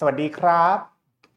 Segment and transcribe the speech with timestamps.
[0.00, 0.76] สวัสดีครับ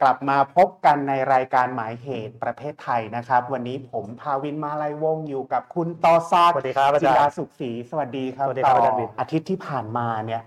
[0.02, 10.42] กลับมาพบกันในรายการหมายเหตุประเพทไทยนะครับ วันนี้ผมภาวินมาลัยวงศ์อยู่กับคุณต่อซาสวัสดีครับอาจิจารดาย์สุขศรีสวัสดีครับสวัสดีครับต่อาจารย์วินอาทิตย์ที่ผ่านมาเนี่ย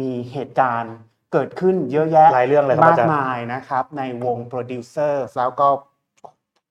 [0.00, 0.94] มีเหตุการณ์
[1.32, 5.68] เกิดขึ้นเยอะแยะ หลายเรื่องเลยครับมากอาจารย์ มายนะครับในวงโปรดิวเซอร์แล้วก็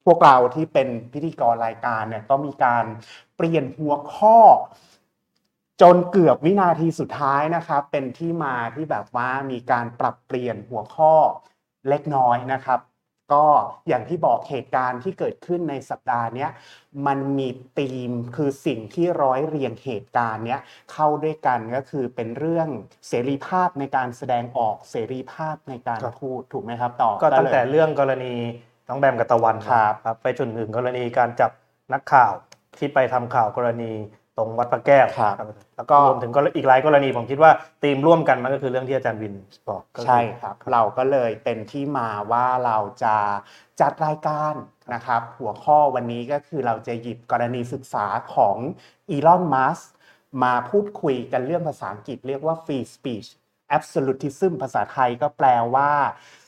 [0.06, 2.84] พวกเราที่เป็นพิธีกรรายการเนี่ยก็มีการ
[3.36, 4.38] เปลี่ยนหัวข้อ
[5.82, 11.14] จนเกือบวินาทีสุดท้ายนะครับ เป็นที่มาที่แบบว่ามีการปรับเปลี่ยนหัวข้อ
[11.90, 12.80] เล็กน้อยนะครับ
[13.34, 13.46] ก็
[13.88, 16.50] อย่างที่บอกเหตุการณ์ที่เกิดขึ้นในสัปดาห์เนี้ย
[17.08, 20.62] มันมีธีมคือสิ่งที่ร้อยเรียงเหตุการณ์เนี้ย
[20.92, 22.68] เข้าด้วยกันก็คือเป็นเรื่อง
[23.08, 28.34] เสรีภาพในการแสดงออกเสรีภาพในการครับพูดถูกไหมครับต่อก็ตั้งแต่เลยเรื่องกรณี
[28.88, 31.52] น้องแบมกับตะวันครับครับไปจนถึงกรณีการจับ
[31.94, 32.34] นักข่าว
[32.78, 33.92] ที่ไปทำข่าวกรณี
[34.40, 35.36] ตรงวัดพระแก้วครับ
[35.78, 37.52] แล้วก็รวมถึงกรณีอีกหลายกรณีผมคิดว่า
[37.84, 39.36] ธีมร่วมกันมันก็คือเรื่องที่อาจารย์วิน
[39.70, 43.16] บอกก็อใช่ครับ เราก็เลยเป็นที่มาว่าเราจะ
[43.82, 44.54] จัดรายการ
[44.94, 48.06] นะครับ หัวข้อวันนี้ก็คือเราจะหยิบกรณีศึกษา
[48.36, 48.58] ของ
[49.10, 49.80] อีลอนมัส
[50.44, 53.28] มาพูดคุยกันเรื่องภาษาอังกฤษเรียกว่า free speech
[53.78, 55.92] absolutism ภาษาไทยก็แปลว่า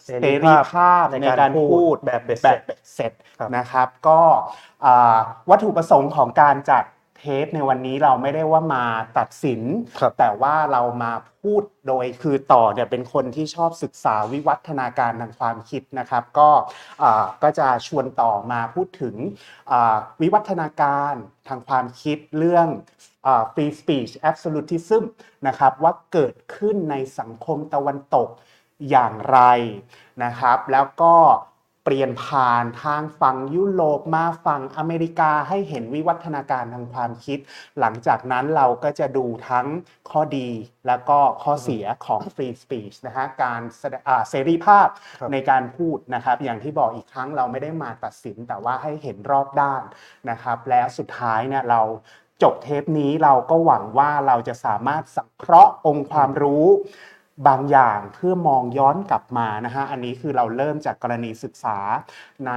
[0.03, 0.09] เส
[0.45, 4.21] รีภาพในในกาการรพูพูดดแบบเบ็ดแบเสร็บจเบ็ดเสร็จครับนะครับ ก็
[4.85, 5.17] อ่า
[5.49, 6.83] วัตถุประสงค์ของการจัด
[7.21, 8.85] เทปในวันนี้เราไม่ได้ว่ามา
[9.17, 9.61] ตัดสิน
[9.99, 16.49] ครับแต่ว่าเรามาพูดโดยคือต่อเนี่ยเป็นคนที่ชอบศึกษาวิวัฒนาการทางความคิดนะครับ ก็
[17.03, 19.15] อ่าก็จะชวนต่อมาพูดถึง
[19.71, 21.13] อ่าวิวัฒนาการ
[21.47, 22.67] ทางความคิดเรื่อง
[23.27, 25.03] อ่า free speech absolutism
[25.47, 28.29] นะครับว่าเกิดขึ้นในสังคมตะวันตก
[28.89, 29.39] อย่างไร
[30.23, 31.15] นะครับ แล้วก็
[31.83, 37.39] เปลี่ยนผ่านทางฝั่งยุโรปมาฝั่งอเมริกาให้เห็นวิวัฒนาการทางความคิด
[37.79, 39.67] หลังจากนั้นเราก็จะดูทั้ง
[40.09, 40.49] ข้อดี
[40.87, 44.87] แล้วก็ข้อเสียของ free speech นะฮะการแสดงอ่าเสรีภาพ
[45.19, 49.83] ครับในการพูดนะครับ อย่างที่บอกอีกครั้งเราไม่ได้มาตัดสินแต่ว่าให้เห็นรอบด้าน
[50.29, 51.81] นะครับ แล้วสุดท้ายเนี่ยเรา
[52.43, 56.65] จบเทปนี้เราก็หวังว่าเราจะสามารถสังเคราะห์องค์ความรู้
[57.47, 61.77] บางอย่างเพื่อมองย้อนกลับมานะฮะอันนี้คือเราเริ่มจากกรณีศึกษา
[62.47, 62.53] ใน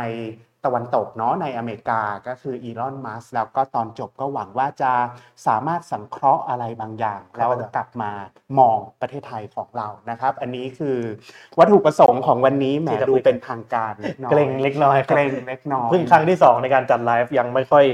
[0.64, 4.92] ตะวันตกเนาะในอเมริกาก็คืออีลอนมัสแล้วก็ตอนจบก็หวังว่าจะ
[5.46, 8.10] สามารถสังเคราะห์อะไรบางอย่างครับแล้วอาจารย์กลับมา
[8.58, 10.98] มองประเทศไทยของเรานะครับ อันนี้คือ
[11.58, 17.84] วัตถุประสงค์ของวันนี้แหมที่จะดูคุยกันเป็นทางการเล็กน้อยเกรงเล็กน้อยคเกรับรงเล็กน้อยเพิ่งครั้งที่สองในการจัดไลฟ์ยังไม่ค่อย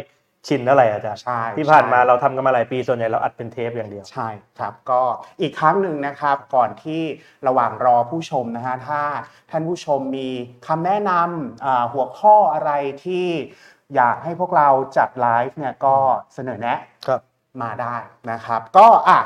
[0.49, 4.29] ชินเท่าไหร่อาจารย์ใช่ที่ผ่านมาใช่เราทำกันมาหลายปีส่วนใหญ่เราอัดเป็นเทปอย่างเดียว ใช่
[4.59, 5.03] ครับก็
[5.41, 7.03] อีกครั้งหนึ่งนะครับก่อนที่
[7.47, 9.03] ระหว่างรอผู้ชมนะฮะถ้า
[9.51, 10.29] ท่านผู้ชมมี
[10.67, 12.71] คำแนะนำอ่าหัวข้ออะไร
[13.05, 13.27] ที่
[13.95, 15.97] อยากให้พวกเราจัดไลฟ์เนี่ยก็
[16.35, 17.21] เสนอแนะครับ
[17.63, 17.97] มาได้
[18.31, 19.21] นะครับ ก็อะ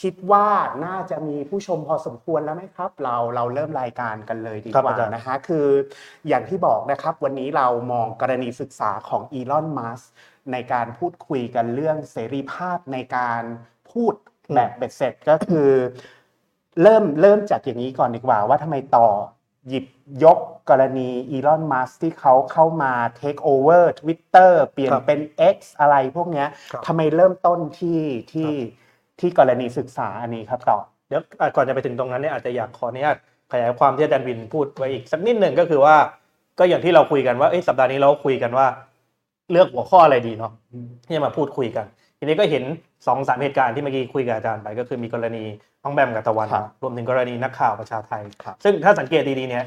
[0.00, 0.46] คิดว่า
[0.86, 5.66] น่าจะมีผู้ชมพอสมควรแล้วไหมครับ เราเราเริ่มรายการกันเลยดีครับกว่าอาจารย์นะฮะคือ
[6.28, 10.00] อย่างที่บอกนะครับวันนี้เรามองกรณีศึกษาของอีลอนมัส
[10.52, 13.42] ในการพูดคุยกันเรื่องเสรีภาพในการ
[13.92, 14.14] พูด
[14.54, 15.70] แบบเบ็ดเสร็จก็คือ
[16.82, 19.08] เริ่มเริ่มจากอย่างนี้ก่อนดีกว่า ว่าทำไมต่อ
[19.68, 19.86] หยิบ
[20.24, 20.38] ยก
[20.70, 25.20] กรณีอีลอนมัสที่เขาเข้ามา take over Twitter เปลี่ยนครับเป็น
[25.54, 28.00] X อะไรพวกเนี้ยครับทำไมเริ่มต้นที่
[28.32, 28.50] ที่
[29.20, 30.78] ที่กรณีศึกษาอันนี้ครับต่อ
[31.08, 33.16] เดี๋ยวอะก่อนจะไปถึงตรงนั้นเนี่ยอาจจะอยากขออนุญาต
[33.52, 35.96] ขยายความที่อาจารย์วินพูดไว้อีกสักนิดหนึ่งก็คือว่า
[36.58, 38.66] ก็อย่างที่เราคุยกันว่าเอ้ยสัปดาห์นี้เราคุยกันว่า
[39.50, 40.52] เลือกหัวข้ออะไรดีเนาะ
[41.06, 41.86] ที่จะมาพูดคุยกัน
[42.18, 42.64] ทีนี้ก็เห็น
[43.06, 45.44] สองสามเหตุการณ์ที่เมื่อกี้คุยกับอาจารย์ไป ก็คือมีกรณี
[45.82, 49.64] น้องแบมกับตะวันครับรวมถึงกรณีนักข่าวประชาไทยครับซึ่งถ้าสังเกตดีๆเนี่ย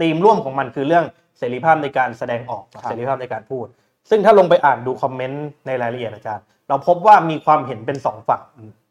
[0.00, 1.04] ธีมร่วมของมันคือเรื่อง
[1.38, 3.66] เสรีภาพในการแสดงออกครับเสรีภาพในการพูด
[4.10, 8.42] ซึ่งถ้าลงไปอ่านดูคอมเมนต์ในรายละเอียดอาจารย์ เราพบว่ามีความเห็นเป็นสองฝั่ง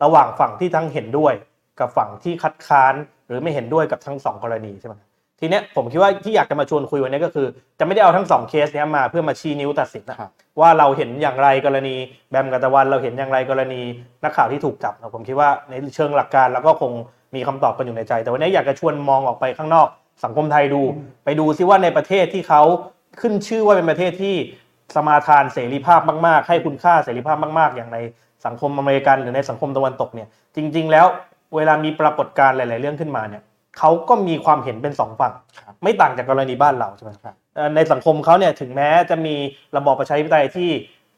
[0.03, 1.33] ระหว่างฝั่งที่ทั้งเห็นด้วย
[1.79, 2.93] กับฝั่งที่คัดค้าน
[3.27, 4.93] หรือไม่เห็นด้วยกับทั้งสองกรณีใช่ไหม
[5.39, 7.47] ทีเนี้ยผมคิดว่าที่อยากจะมาชวนคุยวันนี้ก็คือ
[7.79, 10.29] จะไม่ได้เอาทั้งสองเคสเนี้ยมาเพื่อมาชี้นิ้วตัดสินนะครับ
[10.59, 11.95] ว่าเราเห็นอย่างไรกรณี
[12.29, 13.81] แบมกับตะวันเราเห็นอย่างไรกรณี
[14.23, 16.91] นักข่าวที่ถูกจับนะผมคิดว่าในเชิงหลักการเราก็คง
[17.35, 19.87] มีคำตอบกันอยู่ในใจ แต่วันนี้อยากจะชวนมองออกไปข้างนอก
[20.23, 20.81] สังคมไทยดู
[21.25, 22.61] ไปดูซิว่าในประเทศที่เขา
[23.21, 24.35] ขึ้นชื่อว่าเป็นประเทศที่
[24.95, 27.97] สมาทานเสรีภาพมากๆ ให้คุณค่าเสรีภาพมากๆ อย่างใน
[28.45, 31.05] สังคมอเมริกันหรือในสังคมตะวันตกเนี่ยจริง ๆ แล้ว
[31.55, 33.43] เวลามีปรากฏการณ์หลาย ๆ เรื่องขึ้นมาเนี่ย
[33.79, 39.35] เขาก็มีความเห็นเป็นสองฝั่งครับไม่ต่างจากกรณีบ้านเราใช่ไหมครับเอ่อในสังคมเขาเนี่ยถึงแม้จะมี
[39.77, 40.69] ระบอบประชาธิปไตยที่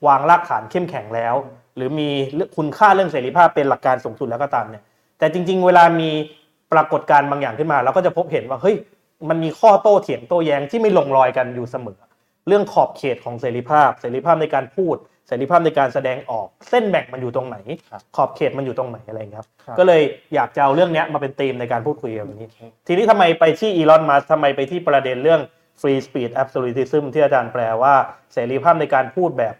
[0.07, 1.35] วางรากฐานเข้มแข็งแล้ว
[1.75, 4.83] หรือมีเรื่องคุณค่าเรื่องเสรีภาพเป็นหลักการสูงสุดแล้วก็ตามเนี่ย
[5.19, 6.09] แต่จริง ๆ เวลามี
[6.73, 8.75] ปรากฏการณ์บางอย่างขึ้นมาเราก็จะพบเห็นว่าเฮ้ย
[9.29, 11.99] มันมีข้อโต้เถียงโต้แย้งที่ไม่ลงรอยกันอยู่เสมอ
[12.47, 17.57] เรื่องขอบเขตของเสรีภาพ เสรีภาพในการพูดเสรีภาพในการแสดงออกเส้นแบ่งมันอยู่ตรงไหน
[17.91, 20.01] ครับขอบเขตมันอยู่ตรงไหนอะไรอย่างเงี้ยครับครับ ก็เลย
[20.35, 22.47] อยากจะเอาเรื่องเนี้ยมาเป็นธีมในการพูดคุยกันวันนี้
[22.87, 25.41] ทีนี้ทำไมไปที่อีลอนมัสทำไมไปที่ประเด็นเรื่อง
[25.81, 27.93] free speech absolutism ที่อาจารย์แปลว่า
[28.33, 29.55] เสรีภาพในการพูดแบบ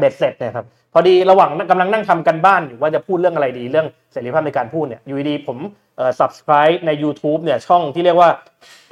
[0.00, 5.58] เบ็ดเสร็จเนี่ยครับพอดีระหว่างกำลังนั่งทำกันบ้านอยู่ว่าจะพูดเรื่องอะไรดีเรื่องเสรีภาพในการพูดเนี่ยอยู่ดีๆผม
[5.96, 8.30] เอ่อ subscribe ใน YouTube เนี่ยช่องที่เรียกว่า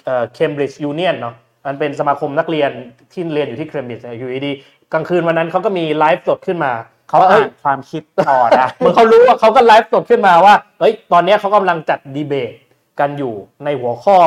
[0.05, 1.34] เอ่อ Cambridge Union เนาะ
[1.66, 2.70] มันเป็นสมาคมนักเรียน
[3.12, 6.73] ที่เรียนอยู่ที่ Cambridge เนี่ยอยู่ดีๆ กลางคืนวันนั้นเขาก็มีไลฟ์สดขึ้นมา
[7.08, 12.55] เขาว่อ่าอ้ยนความคิดต่อนะเหมือนเขารู้ว่าเขาก็ไลฟ์สดขึ้นมาว่าเฮ้ยตอนเนี้ยเขากำลังจัดดีเบต
[13.00, 14.19] กันอยู่ในหัวข้อ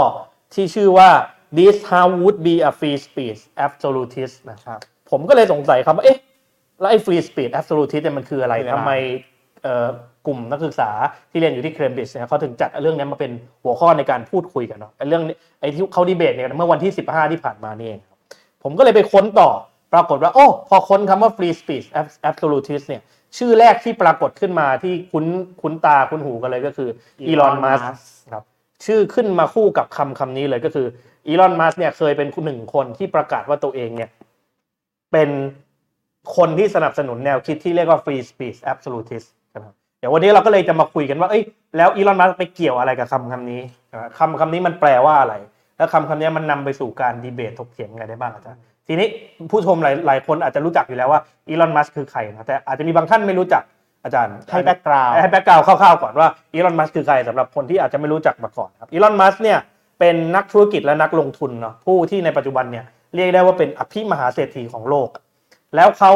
[0.54, 1.10] ที่ชื่อว่า
[1.58, 4.80] this how would be a free speech absolutist นะครับ
[5.10, 6.20] ผมก็เลยสงสัยครับว่าเอ๊ะ
[6.80, 8.94] แล้วไอ้ free speech absolutist เนี่ยมันคืออะไรคืออะไรทำไม
[9.64, 9.88] เอ่อ
[10.28, 10.90] กลุ่มนักศึกษา
[11.32, 13.32] ที่เรียนอยู่ที่เคมบริดจ์เนี่ยเขาถึงจัดเรื่องนี้มาเป็น
[13.64, 18.20] หัวข้อในการพูดคุยกันเนาะไอ้เรื่องนี้ไอ้ที่เขาดีเบตเนี่ยเมื่อวันที่ 15 ที่ผ่านมานี่เองครับ
[18.64, 19.50] ผมก็เลยไปค้นต่อ
[19.94, 23.02] ปรากฏว่า โอ้พอค้นคำว่า free speech ab- absolutist เนี่ย
[23.38, 25.26] ชื่อแรกที่ปรากฏขึ้นมาที่คุ้น
[25.62, 26.90] คุ้นตาคุ้นหูกันเลยก็คือ
[27.22, 28.44] อีลอน Elon มัส Musk ครับ
[28.86, 30.88] ชื่อขึ้นมาคู่กับคำคำนี้เลยก็คือ
[31.28, 34.10] อีลอนมัสเนี่ยเคยเป็นหนึ่งคนที่ประกาศว่าตัวเองเนี่ย
[35.12, 35.30] เป็น
[36.38, 41.44] คนที่สนับสนุนแนวคิดที่เรียกว่า free speech absolutist นะครับเดี๋ยววันนี้เราก็เลยจะมาคุยกันว่าเอ้ย
[41.78, 43.62] แล้วอีลอนมัสไปเกี่ยวอะไรกับคำคำนี้
[43.92, 45.36] นะครับคำคำนี้มันแปลว่าอะไร
[45.78, 48.62] แล้วคำคำนี้มันนำไปสู่การดีเบตถกเถียงไงได้บ้างอาจารย์
[48.92, 49.10] ทีนี้
[49.52, 53.64] ผู้ชมหลายหลายคนอาจจะรู้จักอยู่แล้วว่าอีลอนมัสคือใครนะแต่อาจจะมีบางท่านไม่รู้จัก
[54.04, 59.60] อาจารย์ให้ background ให้ background คร่าวๆก่อนว่าอีลอนมัสคือใครสำหรับคนที่อาจจะไม่รู้จักมาก่อนครับอีลอนมัสเนี่ย
[60.00, 62.86] เป็นนักธุรกิจและนักลงทุนเนาะผู้ที่ในปัจจุบันเนี่ย
[63.16, 65.10] เรียกได้ว่าเป็นอภิมหาเศรษฐีของโลก
[65.76, 66.12] แล้วเขา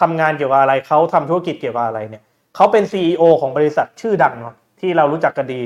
[0.00, 2.22] ทำงานเกี่ยวกับอะไรเขาทำธุรกิจเกี่ยวกับอะไรเนี่ย
[2.56, 5.60] เขาเป็น CEO ของบริษัทชื่อดังเนาะที่เรารู้จักกันดี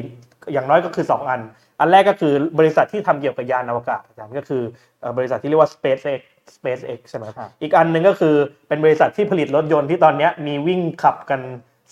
[0.52, 1.40] อย่างน้อยก็คือ 2 อัน
[1.81, 4.62] อันแรกก็คือบริษัทที่ทำเกี่ยวกับยานอวกาศอาจารย์ก็คือ
[5.00, 6.20] เอ่อบริษัทที่เรียกว่า SpaceX
[6.55, 8.35] SpaceX ใช่ไหมครับอีกอันหนึ่งก็คือ
[8.69, 11.41] เป็นบริษัทที่ผลิตรถยนต์ที่ตอนเนี้ยมีวิ่งขับกัน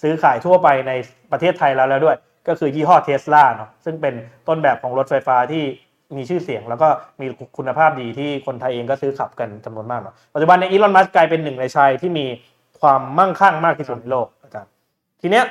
[0.03, 0.93] ซื้อขายทั่วไปใน
[1.33, 2.17] ประเทศไทยแล้วแล้วด้วย
[2.49, 4.15] ก็คือยี่ห้อเทสลาเนาะซึ่งเป็น
[4.49, 5.65] ต้นแบบของรถไฟฟ้าที่
[6.17, 6.89] มีชื่อเสียง แล้วก็
[7.21, 7.27] มี
[7.57, 12.27] คุณภาพดีที่คนไทยเองก็ซื้อขับกันจำนวนมากเนาะปัจจุบันในอีลอนมัสกลายเป็นหนึ่งในชายที่มี
[12.81, 14.71] ความมั่งคั่งมากที่สุดในโลกอาจารย์
[15.21, 15.45] ทีเนี้ย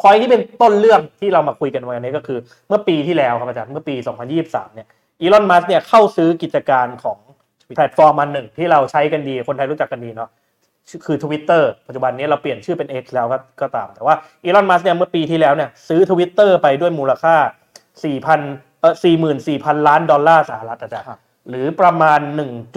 [0.00, 2.38] พอยที่เป็นต้นเรื่องที่เรามาคุยกันวันนี้ก็คือ
[2.68, 3.94] เมื่อปีที่แล้วครับอาจารย์เมื่อปี
[4.34, 4.88] 2023 เนี่ย
[5.20, 7.18] อีลอนมัสเนี่ยเข้าซื้อกิจการของ
[7.74, 10.30] แพลตฟอร์มอันหนึ่งที่เราใช้กันดีคนไทยรู้จักกันดีเนาะ
[11.06, 17.36] คือ Twitter ปัจจุบันนี้เราเปลี่ยนชื่อเป็น X แล้วก็ก็ตาม แต่ว่าอีลอนมัสเนี่ยเมื่อปีที่แล้วเนี่ยซื้อ Twitter ไปด้วยมูลค่า
[18.04, 18.94] 4,000เออ
[19.40, 21.18] 44,000 ล้านดอลลาร์สหรัฐอาจารย์ครับ
[21.48, 22.20] หรือประมาณ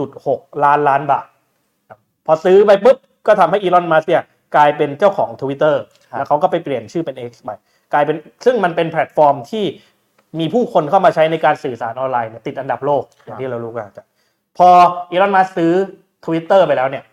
[0.03, 1.25] 1.6 ล้านล้านบาท
[1.89, 2.97] ครับพอซื้อไปปุ๊บ
[3.27, 4.23] ก็ทำให้อีลอนมัสเนี่ย
[4.55, 5.75] กลายเป็นเจ้าของ Twitter
[6.11, 7.49] ครับแล้วเขาก็ไปเปลี่ยนชื่อเป็น X ไป
[7.93, 8.15] กลายเป็น
[8.45, 9.65] ซึ่งมันเป็นแพลตฟอร์มที่
[10.39, 14.09] มีผู้คนเข้ามาใช้ในการสื่อสารออนไลน์เนี่ยติดอันดับโลกอย่างที่เรารู้กันอาจารย์
[14.57, 14.69] พอ
[15.11, 15.73] อีลอนมัสซื้อ
[16.25, 17.03] Twitter ไปแล้วเนี่ย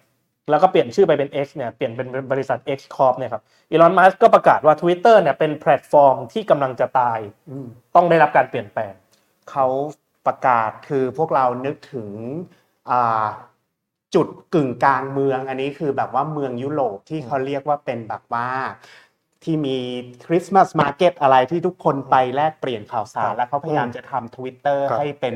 [0.50, 7.18] แล้วก็เปลี่ยนชื่อไปเป็น X เนี่ย เปลี่ยนเป็นบริษัท X Corp เนี่ยครับ อีลอนมัสก์ก็ประกาศว่า Twitter เนี่ยเป็นแพลตฟอร์มที่กำลังจะตาย
[7.50, 8.92] อืมต้องได้รับการเปลี่ยนแปลง
[9.50, 9.66] เขา
[10.26, 12.10] ประกาศคือพวกเรานึกถึง
[12.90, 13.24] อ่า
[14.14, 18.48] จุดกึ่งกลางเมือง อันนี้คือแบบว่าเมืองยุโรปที่เขาเรียกว่าเป็นแบบว่า
[19.44, 19.76] ที่มี
[20.26, 25.34] Christmas market อะไรที่ทุกคนไปแลกเปลี่ยนข่าวสาร แล้วเขาพยายามจะทำทวิตเตอร์ครับให้เป็น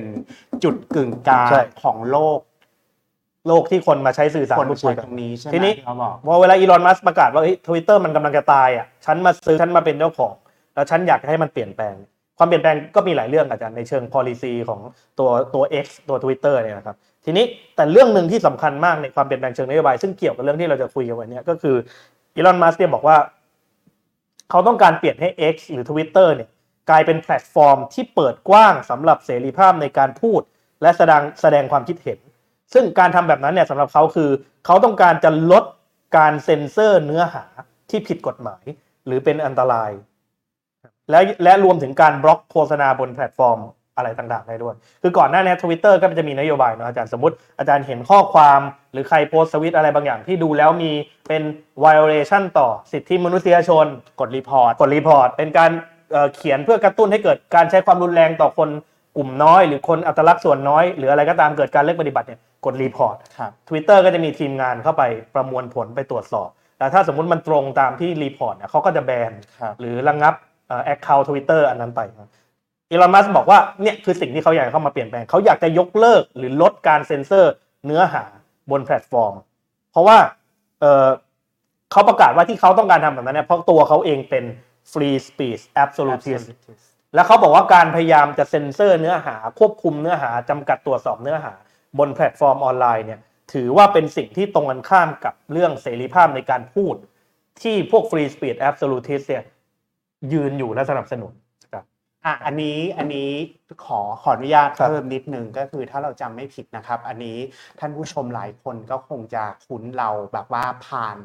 [0.64, 2.38] จุดกึ่งกลางใช่ของโลก
[3.48, 10.34] โลกที่คนมาใช้สื่อสารคนใช้พูดคุยกันตรงนี้ใช่ไหมทีนี้ที่เขาบอกพอเวลาอีลอนมัสก์ประกาศว่าทวิตเตอร์มันกำลังจะตายอะฉันมาซื้อฉันมาเป็นเจ้าของ
[10.74, 11.94] แล้วฉันอยากให้มันเปลี่ยนแปลง
[12.38, 14.80] ความเปลี่ยนแปลงก็มีหลายเรื่องอาจารย์ในเชิง policy ของ
[15.18, 17.44] ตัวตัว X ตัว Twitter เนี่ยนะครับทีนี้
[17.76, 21.76] แต่เรื่องหนึ่งที่สำคัญมากในความเปลี่ยนแปลงเชิงนโยบายซึ่งเกี่ยวกับเรื่องที่เราจะคุยกันวันเนี้ยก็คือ
[22.36, 23.16] อีลอนมัสก์เนี่ยบอกว่า
[24.50, 26.48] เขาต้องการเปลี่ยนให้ X หรือ Twitter เนี่ย
[26.90, 30.40] กลายเป็นแพลตฟอร์มที่เปิดกว้างสำหรับเสรีภาพในการพูด
[30.82, 32.18] และแสดงแสดงความคิดเห็น
[32.72, 34.30] ซึ่งการทำแบบนั้นเนี่ยสำหรับเขาคือ
[34.66, 35.64] เขาต้องการจะลด
[36.16, 37.44] การเซ็นเซอร์เนื้อหา
[37.90, 38.64] ที่ผิดกฎหมาย
[39.06, 39.90] หรือเป็นอันตราย
[41.10, 43.58] และและรวมถึงการบล็อกโฆษณาบนแพลตฟอร์ม
[43.96, 48.60] อะไรต่างๆได้ด้วย คือก่อนหน้านี้ทวิตเตอร์ก็จะมีนโยบายเนอะอาจารย์สมมติอาจารย์เห็นข้อความ
[48.92, 50.92] หรือใครโพสต์ทวีตอะไรบางอย่างที่ดูแล้วมี
[51.28, 51.42] เป็น
[51.84, 53.86] violation ต่อสิทธิมนุษยชน
[54.20, 55.70] กด report กด report เป็นการ
[56.12, 58.68] เอ่อเขียนเพื่อกระตุ้นให้เกิดการใช้ความรุนแรงต่อคน
[59.16, 65.02] กลุ่มน้อย หรือคนอัตลักษณ์ส่วนน้อย หรืออะไรก็ตามเกิดการเลือกปฏิบัติเนี่ยกด report ครับ Twitter ก็จะมีทีมงานเข้าไป
[65.34, 70.34] ประมวลผลไปตรวจสอบแต่ถ้าสมมุติมันตรงตามที่ report เนี่ยเขาก็จะแบนครับหรือระงับ
[70.84, 72.00] account ทวิตเตอร์อันนั้นไป
[72.90, 77.52] อีลอนมัสก์บอกว่าเนี่ยคือสิ่งที่เขาอยากให้เข้ามาเปลี่ยนแปลงเขาอยากจะยกเลิกหรือลดการเซ็นเซอร์
[77.86, 78.24] เนื้อหา
[78.70, 79.34] บนแพลตฟอร์ม
[79.90, 80.16] เพราะว่า
[80.80, 81.08] เอ่อ
[81.92, 84.44] เขาประกาศว่าที่เขาต้องการทำแบบนั้นเนี่ยเพราะตัวเขาเองเป็น
[84.92, 86.46] free speech absolutist
[87.14, 91.52] แล้วเขาบอกว่าการพยายามจะเซ็นเซอร์เนื้อหาควบคุมเนื้อหาจำกัดตรวจสอบเนื้อหา
[91.98, 93.20] บนแพลตฟอร์มออนไลน์เนี่ย
[93.52, 96.94] ถือว่าเป็นสิ่งที่ตรงกันข้ามกับเรื่องเสรีภาพในการพูด
[97.62, 99.44] ที่พวก Free Speech Absolutist เนี่ย
[100.32, 101.47] ยืนอยู่และสนับสนุนครับ
[102.26, 103.30] อะอันนี้อันนี้
[103.84, 107.38] ขอขออนุญาตครับเพิ่มนิดนึงก็คือถ้าเราจำไม่ผิดนะครับ อันนี้
[107.78, 111.18] ท่านผู้ชมหลายคนก็คงจะคุ้นเราแบบว่าผ่าน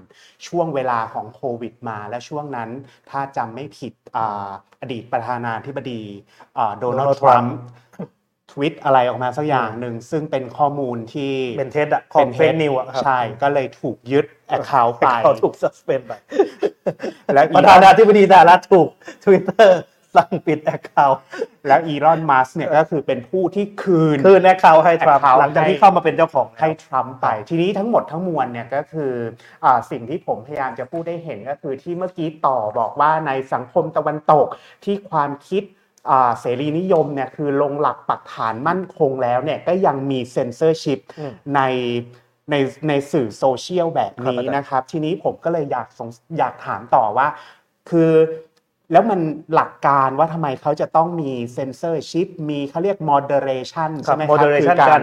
[0.48, 2.70] ช่วงเวลาของโควิดมาและช่วงนั้น
[3.10, 4.50] ถ้าจำไม่ผิดอ่า
[4.82, 6.04] อดีตประธานาธิบดี
[6.80, 7.58] โดนัล Donald ด์ทรัม Trump ป์
[8.52, 16.14] ทวิตอะไรออกมาสักอย่างหนึ่งซึ่งเป็นข้อมูลที่เป็นเท็จอะของ fake news อะครับใช่ก็เลยถูกยึด account ไปเขาถูก suspend ไป
[17.34, 18.90] และปอีระธานาธิบดีสหรัฐถูก
[19.24, 19.68] Twitter
[20.16, 21.22] สั่งปิด account
[21.68, 29.14] แล้วอีลอนมัสก์เนี่ยก็คือเป็นผู้ที่คืนคืนแอคเคาท์ให้ทรัมป์ account หลังจากที่ให้เข้ามาเป็นเจ้าของแล้วให้ทรัมป์ไป ทีนี้ทั้งหมดทั้งมวลเนี่ยก็คือ
[29.64, 34.48] อาสิ่งที่ผมพยายามจะพูดได้เห็นก็คือที่เมื่อกี้ต่อบอกว่าในสังคมตะวันตก
[34.86, 35.64] ที่ความคิด
[36.10, 41.62] อ่าเสรีนิยมเนี่ยคือลงหลักปักฐานมั่นคงแล้วเนี่ยก็ยังมีเซนเซอร์ชิพอืมใน
[42.52, 42.56] ใน
[42.88, 47.28] ในสื่อโซเชียลแบบครับนี้อาจารย์นะครับ ทีนี้ผมก็เลยอยากสงอยากถามต่อว่า
[47.90, 48.12] คือ
[48.94, 49.20] แล้วมัน
[49.56, 55.02] หลักการว่าทำไมเขาจะต้องมีเซนเซอร์ชิพมีเขาเรียก moderation ใช่ไหมครับ moderation คือการการ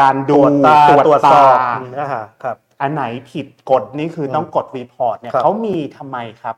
[0.00, 6.56] การตดูรวจตาตรวจสอบตาเนื้อหาครับอันไหนผิดกฎนี่คือต้องกด report เนี่ยครับเขามีทำไมครับ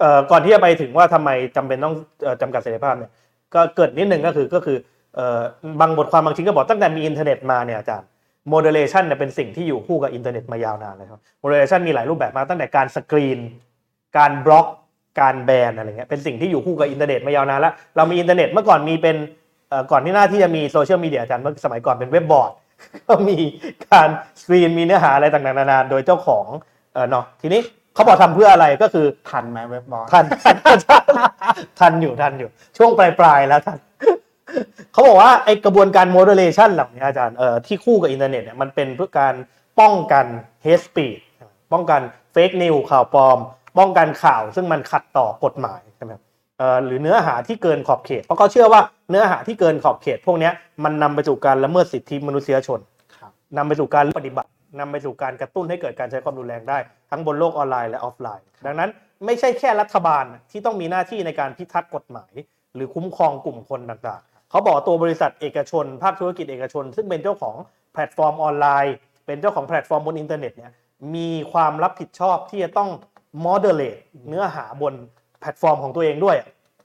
[0.00, 3.10] เอ่อก่อนที่จะไปถึงว่าทำไมจำเป็นต้องเอ่อจำกัดเสรีภาพเนี่ย
[3.54, 4.76] ก็เกริ่นนิดหนึ่งก็คือก็คือ
[5.14, 5.40] เอ่อ
[5.80, 8.08] บางบทความบางชิ้นก็บอกตั้งแต่มีอินเทอร์เน็ตมาเนี่ยอาจารย์
[8.52, 13.38] moderation เนี่ยเป็นสิ่งที่อยู่คู่กับอินเทอร์เน็ตมายาวนานเลยครับ moderation มีหลายรูปแบบมากตั้งแต่การสกรีน
[14.18, 14.66] การบล็อก
[15.20, 19.16] การแบนอะไรเงี้ยเป็นสิ่งที่อยู่คู่กับอินเทอร์เน็ตมายาวนานแล้ว เรามีอินเทอร์เน็ตเมื่อก่อนมีเป็น
[19.68, 22.52] เอ่อก่อนที่หน้าที่จะมีโซเชียลมีเดียอาจารย์เมื่อสมัยก่อนเป็นเว็บบอร์ด
[23.08, 23.38] ก็มี
[23.90, 24.08] การ
[24.40, 26.46] สกรีนมีเนื้อหาอะไรต่างๆนานาโดยเจ้าของ
[26.92, 27.60] เออเนาะทีนี้
[27.94, 30.24] เขาบอกทำเพื่ออะไรก็คือทันไหมเว็บบอร์ดทัน
[31.78, 33.78] ทันอยู่ทันอยู่ ช่วงปลายปลายๆแล้วทัน
[34.92, 39.34] เขาบอกว่าไอกระบวนการ moderation เหล่านี้อาจารย์เอ่อที่คู่กับอินเทอร์เน็ตเนี่ยมันเป็นเพื่อการ
[39.80, 40.26] ป้องกัน
[40.64, 41.20] hate speech
[41.72, 42.00] ป้องกัน
[42.34, 43.38] fake news ข่าวปลอม
[43.78, 46.22] ป้องกันข่าว ซึ่งมันขัดต่อกฎหมายใช่ไหมครับ
[46.58, 50.52] เอ่อหรือเนื้อหาที่เกินขอบเขต เพราะเขาเชื่อว่าเนื้อหาที่เกินขอบเขต พวกเนี้ย
[50.84, 52.80] มันนำไปสู่การละเมิดสิทธิมนุษยชน
[53.16, 54.48] ครับนำไปสู่การปฏิบัติ
[54.78, 56.78] นำไปสู่การกระตุ้นให้เกิดการใช้ความรุนแรงได้
[57.10, 58.90] ทั้งบนโลกออนไลน์และออฟไลน์ ดังนั้น
[59.26, 62.32] ไม่ใช่แค่รัฐบาลที่ต้องมีหน้าที่ในการพิทักษ์กฎหมาย
[62.74, 67.56] หรือคุ้มครองกลุ่มคนต่างๆ เขาบอกตัวบริษัทเอกชน ภาคธุรกิจเอกชน ซึ่งเป็นเจ้าของ
[67.92, 68.94] แพลตฟอร์มออนไลน์
[69.26, 70.72] เป็นเจ้าของแพลตฟอร์มบนอินเทอร์เน็ตเนี่ย
[71.14, 72.90] มีความรับผิดชอบที่จะต้อง
[73.44, 74.94] moderate เนื้อหาบน
[75.40, 76.36] แพลตฟอร์มของตัวเองด้วย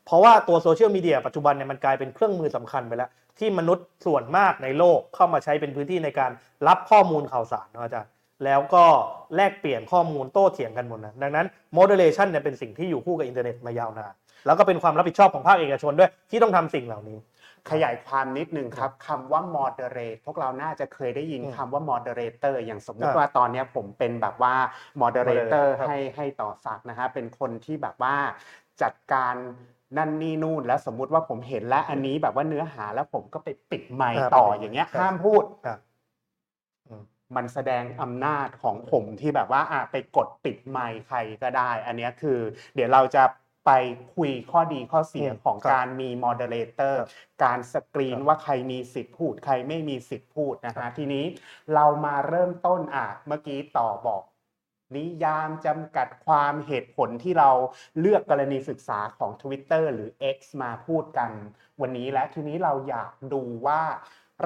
[0.06, 6.32] เพราะว่าตัวโซเชียลมีเดียปัจจุบันเนี่ยมันกลายเป็นเครื่องมือสำคัญไปแล้ว ที่มนุษย์ส่วนมากในโลกเข้ามาใช้เป็นพื้นที่ในการ
[6.68, 8.12] รับข้อมูลข่าวสารนะอาจารย์
[8.46, 8.86] แล้วก็
[9.36, 11.46] แลกเปลี่ยนข้อมูลโต้เถียงกันหมดนะดังนั้น
[11.78, 14.14] moderation เนี่ยเป็นสิ่งที่อยู่คู่กับอินเทอร์เน็ตมายาวนาน
[14.46, 17.18] แล้วก็เป็นความรับผิดชอบของภาคเอกชนด้วยที่ต้องทำสิ่งเหล่านี้
[17.72, 24.56] ขยายความนิดนึงครับคำว่า moderate พวกเราน่าจะเคยได้ยินอืมคำว่า moderator อย่างสมมติอ่าว่าตอนเนี้ยผมเป็นแบบว่า
[25.02, 28.16] moderator moderator ครับให้ให้ต่อสักดิ์นะฮะเป็นคนที่แบบว่า
[28.82, 29.36] จัดการ
[29.98, 35.80] นั่นนี่นู่นแล้วสมมุติว่าผมเห็นแล้วอันนี้แบบว่าเนื้อหาแล้วผมก็ไปปิดไมค์อ่าต่อปิดไมค์อย่างเงี้ยครับห้ามพูดครับ
[36.88, 37.04] อืม
[37.36, 42.40] มันแสดงอำนาจของผมที่แบบว่าอะไปกดปิดไมค์ใครก็ได้ อันเนี้ยคือ
[42.76, 43.24] เดี๋ยวเราจะ
[43.68, 43.72] ไป
[44.16, 47.08] คุยข้อดีข้อเสียอืมของครับการมี moderator ครับ
[47.44, 51.26] การสกรีนครับว่าใครมีสิทธิ์พูด ใครไม่มีสิทธิ์พูดนะฮะทีนี้
[51.74, 54.24] เรามาเริ่มต้นอะเมื่อกี้ต่อบอก
[54.98, 57.50] นิยามจำกัดความเหตุผลที่เรา
[58.00, 61.32] เลือกกรณีศึกษาของ Twitter หรือ X มาพูดกัน
[61.82, 63.82] วันนี้และทีนี้เราอยากดูว่า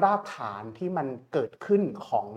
[0.02, 2.28] รากฐานที่มันเกิดขึ้นของ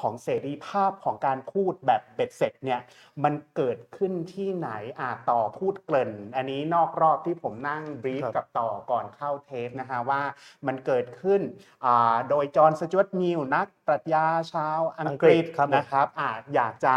[0.00, 2.80] ของเสรีภาพของการพูดแบบเบ็ดเสร็จเนี่ย
[3.24, 10.22] มันเกิดขึ้นที่ไหนอ่าต่อพูดเกริ่น อันนี้นอกรอบที่ผมนั่งบรีฟครับกับต่อก่อนเข้าเทปนะฮะว่า
[10.66, 11.40] มันเกิดขึ้น
[11.84, 16.96] อ่าโดยจอห์นสจวตมิลนักปรัชญาชาวอังกฤษอังกฤษครับผมนะครับอาจอยากจะ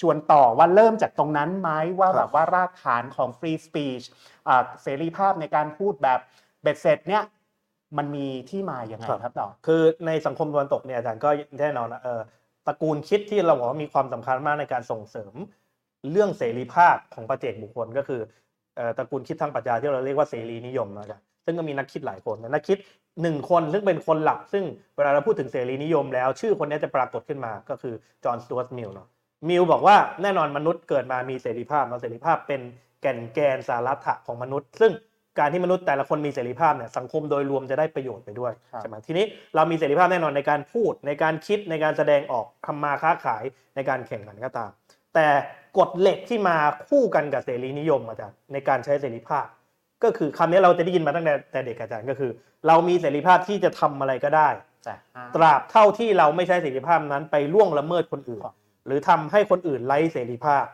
[0.00, 4.04] ชวนต่อว่าเริ่มจากตรงนั้นไหมว่าครับแบบว่ารากฐานของ free speech
[4.48, 6.20] อ่าเสรีภาพในการพูดแบบ
[6.62, 7.24] เบ็ดเสร็จเนี่ย
[7.98, 11.28] มันมีที่มาอย่างไงครับครับต่อคือในสังคมตะวันตกเนี่ยอาจารย์ก็
[11.60, 12.20] แน่นอนนะเออ
[12.66, 15.34] ตระกูลคิดที่เราบอกว่ามีความสำคัญมากในการส่งเสริม
[16.10, 18.20] เรื่องเสรีภาพของประเจกบุคคลก็คือ
[18.76, 22.78] เอ่อตระกูลคิดทางปรัชญาที่เราเรียกว่าเสรีนิยมนะอาจารย์ซึ่งก็มีนักคิดหลายคนนะนักคิด
[23.22, 24.64] หนึ่งคนซึ่งเป็นคนหลัก ซึ่ง
[24.96, 27.94] เวลาเราพูดถึงเสรีนิยมแล้ว ชื่อคนนี้จะปรากฏขึ้นมาก็คือ
[28.24, 29.08] จอห์นสตูวัตมิลเนาะ
[29.48, 32.60] มิลบอกว่าแน่นอนมนุษย์เกิดมามีเสรีภาพเนาะเสรีภาพเป็น
[33.00, 34.92] แก่นแกนสาระของมนุษย์ ซึ่ง
[35.38, 39.24] การที่มนุษย์แต่ละคนมีเสรีภาพเนี่ยสังคมโดยรวมจะได้ประโยชน์ไปด้วยครับใช่ไหมทีนี้
[39.54, 43.44] เรามีเสรีภาพแน่นอนในการพูดในการคิดในการแสดงออกทำมาค้าขาย
[43.76, 44.70] ในการแข่งขันก็ตาม
[45.14, 45.26] แต่
[45.78, 46.56] กฎเหล็กที่มา
[46.88, 49.46] คู่กันกับเสรีนิยมอาจารย์ในการใช้เสรีภาพ
[50.04, 52.30] ก็คือคำนี้เราจะได้ยินมาตั้งแต่แต่เด็กอาจารย์ก็คือ
[52.66, 54.48] เรามีเสรีภาพที่จะทำอะไรก็ได้
[54.84, 58.42] แต่ห้ามตราบเท่าที่เราไม่ใช้เสรีภาพนั้นไปล่วงละเมิดคนอื่น
[58.86, 60.64] หรือทำให้คนอื่นไร้เสรีภาพ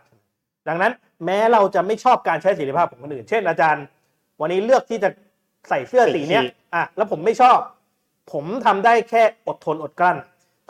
[0.68, 0.92] ดังนั้น
[1.24, 3.84] แม้เราจะไม่ชอบการใช้เสรีภาพของคนอื่น เช่นอาจารย์
[4.40, 5.10] วันนี้เลือกที่จะ
[5.68, 6.42] ใส่เสื้อสีเนี้ย
[6.74, 7.58] อะแล้วผมไม่ชอบ
[8.32, 10.16] ผมทำได้แค่อดทนอดกลั้น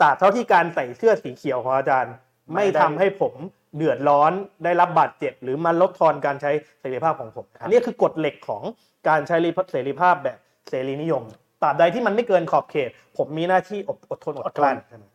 [0.01, 2.13] ตราบเท่าที่การใส่เสื้อสีเขียวของอาจารย์
[2.55, 3.33] ไม่ทำให้ผม
[3.75, 4.31] เดือดร้อน
[4.63, 8.63] ได้รับบาดเจ็บ หรือมาลดทอนการใช้เสรีภาพของผม อันนี้คือกฎเหล็กของ
[9.09, 9.35] การใช้
[9.71, 10.37] เสรีภาพแบบ
[10.69, 11.23] เสรีนิยม
[11.61, 15.05] ตราบใดที่มันไม่เกินขอบเขต ผมมีหน้าที่อดอดทนอดกลั้นใช่ไหม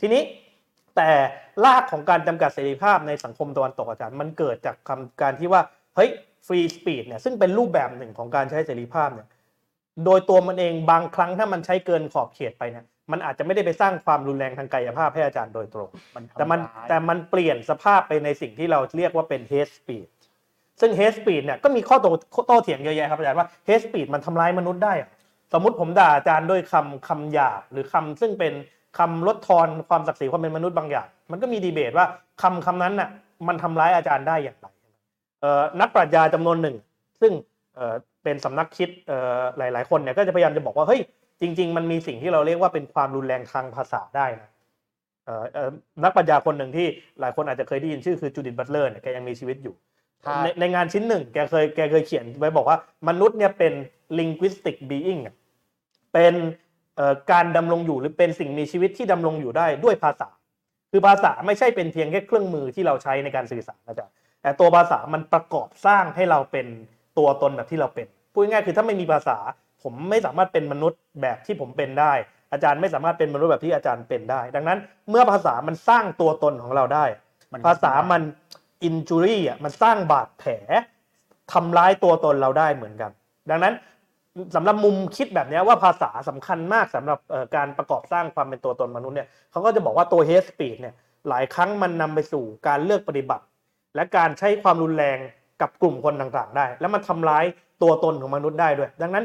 [0.00, 0.22] ทีนี้
[0.96, 1.10] แต่
[1.64, 5.62] รากของการจำกัดเสรีภาพในสังคมตะวันตกอาจารย์มันเกิดจากคำการที่ว่า
[5.96, 6.10] เฮ้ย
[6.46, 9.28] ฟรีสปีดเนี่ยซึ่งเป็นรูปแบบหนึ่งของการใช้เสรีภาพเนี่ย
[10.04, 20.10] โดยตัวมันเองบางครั้งถ้ามันใช้เกินขอบเขตไปเนี่ยมันอาจจะไม่ได้ไปสร้างความรุนแรงทางกายภาพให้อาจารย์โดยตรงมันทำแต่มันร้ายแต่มันเปลี่ยนสภาพไปในสิ่งที่เราเรียกว่าเป็น hate speech
[20.80, 22.10] ซึ่ง hate speech เนี่ยก็มีข้อโต้
[22.46, 25.10] โต้เถียงเยอะแยะครับอาจารย์ว่า hate speech มันทำร้ายมนุษย์ได้อะ
[25.52, 28.52] สมมุติผมด่าอาจารย์ด้วยคำคำหยาบหรือคำซึ่งเป็น
[28.98, 32.06] คำลดทอนความศักดิ์ศรีความเป็นมนุษย์บางอย่าง มันก็มีดีเบตว่า
[32.42, 33.08] คำคำนั้นน่ะ
[33.48, 34.73] มันทำร้ายอาจารย์ได้อย่างไรเอ่อ
[35.80, 36.76] นักปรัชญาจำนวนหนึ่ง
[37.20, 37.32] ซึ่ง
[37.74, 41.00] เอ่อเป็นสำนักคิดเอ่อหลาย ๆ คนเนี่ยก็จะพยายามจะบอกว่าเฮ้ย
[41.40, 44.50] จริง ๆ มันมีสิ่งที่เราเรียกว่าเป็นความรุนแรงทางภาษาได้นะ
[45.24, 45.70] เอ่อเอ่อ
[46.04, 46.86] นักปรัชญาคนหนึ่งที่
[47.20, 49.74] หลายคนอาจจะเคยได้ยินชื่อคือจูดิตบัตเลอร์เนี่ยแกยังมีชีวิตอยู่
[50.24, 53.72] ถ้าในในงานชิ้นหนึ่งแกเคยแกเคยเขียนไว้บอกว่ามนุษย์เนี่ยเป็น
[54.18, 55.34] linguistic being อะ
[56.12, 56.34] เป็น
[56.96, 60.28] เอ่อการดำรงอยู่หรือเป็นสิ่งมีชีวิตที่ดำรงอยู่ได้ด้วยภาษา
[60.90, 64.08] คือภาษาไม่ใช่เป็นเพียงแค่เครื่องมือที่เราใช้ในการสื่อสารนะจ๊ะ
[64.44, 66.66] แต่ตัวภาษามันประกอบสร้างให้เราเป็น
[67.18, 69.38] ตัวตนแบบที่เราเป็นพูดง่ายๆคือถ้าไม่มีภาษา
[69.82, 72.12] ผมไม่สามารถเป็นมนุษย์แบบที่ผมเป็นได้
[72.52, 74.78] อาจารย์ไม่สามารถเป็นมนุษย์แบบที่อาจารย์เป็นได้ ดังนั้น
[75.10, 77.04] เมื่อภาษามันสร้างตัวตนของเราได้
[77.66, 78.22] ภาษามัน
[78.84, 80.52] อินจูรี่อะมันสร้างบาดแผล
[81.52, 83.10] ทำร้ายตัวตนเราได้เหมือนกัน
[83.50, 83.74] ดังนั้น
[84.54, 87.18] สำหรับมุมคิดแบบนี้ว่าภาษาสำคัญมากสำหรับ
[87.56, 90.94] การประกอบสร้างความเป็นตัวตนมนุษย์เนี่ยเขาก็จะบอกว่าตัว hate speech เนี่ย
[91.28, 93.44] หลายครั้งมันนำไปสู่การเลือกปฏิบัติ
[93.94, 95.18] และการใช้ความรุนแรง
[95.60, 97.44] กับกลุ่มคนต่างๆ ได้ แล้วมันทำร้าย
[97.82, 99.24] ตัวตนของมนุษย์ได้ด้วย ดังนั้น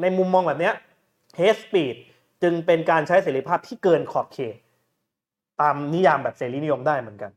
[0.00, 0.74] ในมุมมองแบบนี้ย
[1.38, 1.98] hate speech
[2.42, 4.56] จึงเป็นการใช้เสรีภาพที่เกินขอบเขต
[5.60, 7.30] ตามนิยามแบบเสรีนิยมได้เหมือนกัน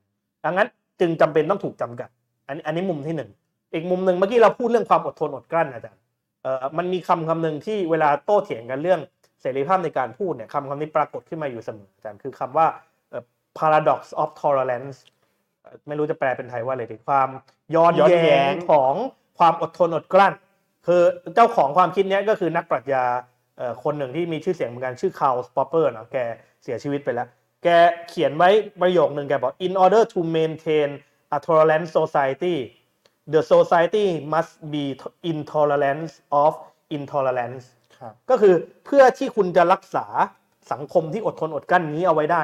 [0.46, 0.68] ดังนั้น
[1.00, 2.10] จึงจำเป็นต้องถูกจำกัด
[2.48, 3.30] อันนี้อันนี้มุมที่หนึ่ง
[3.74, 6.02] อีกมุมหนึ่งเมื่อกี้เราพูดเรื่องความอดทนอดกลั้นอาจารย์
[6.44, 9.00] เอ่อมันมีคำคำหนึ่งที่เวลาโต้เถียงกันเรื่อง
[9.42, 12.68] เสรีภาพในการพูดเนี่ยคำคำนี้ปรากฏขึ้นมาอยู่เสมออาจารย์คือคำว่า
[13.10, 13.24] เอ่อ
[13.60, 14.98] paradox of tolerance
[15.88, 17.30] ไม่รู้จะแปลเป็นไทยว่าอะไรดีความ
[17.76, 18.94] ย้อนย้อนแย้แย้งงของ
[19.40, 20.34] ความอดทนอดกลั้น
[20.88, 21.02] คือ
[21.36, 23.04] เจ้าของความคิดเนี้ยก็คือนักปรัชญา
[23.58, 26.18] เอ่อคนหนึ่งที่มีชื่อเสียงเหมือนกันชื่อคาร์ลป็อปเปอร์นะแก
[26.64, 27.28] เสียชีวิตไปแล้ว
[27.64, 27.68] แก
[28.10, 28.50] เขียนไว้
[28.82, 30.90] ประโยคนึงแกบอก in order to maintain
[31.36, 32.58] a tolerant society
[33.34, 34.84] the society must be
[35.32, 36.52] intolerant of
[36.98, 37.66] intolerance
[37.98, 40.06] ครับก็คือเพื่อที่คุณจะรักษา
[40.72, 42.44] สังคมที่อดทนอดกลั้นนี้เอาไว้ได้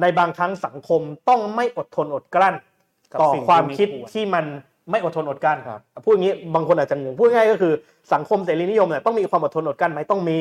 [0.00, 2.54] ในบางครั้งสังคมต้องไม่อดทนอดกลั้น
[3.12, 4.44] กับต่อสิ่งที่ความไม่คิดควรที่มัน
[4.90, 7.72] ไม่อดทนอดกลั้นครับพูดอย่างนี้บางคนอาจจะงงพูดง่ายๆก็คือ
[8.12, 10.38] สังคมเสรีนิยมเนี่ยต้องมีความอดทนอดกลั้นไหมต้องมี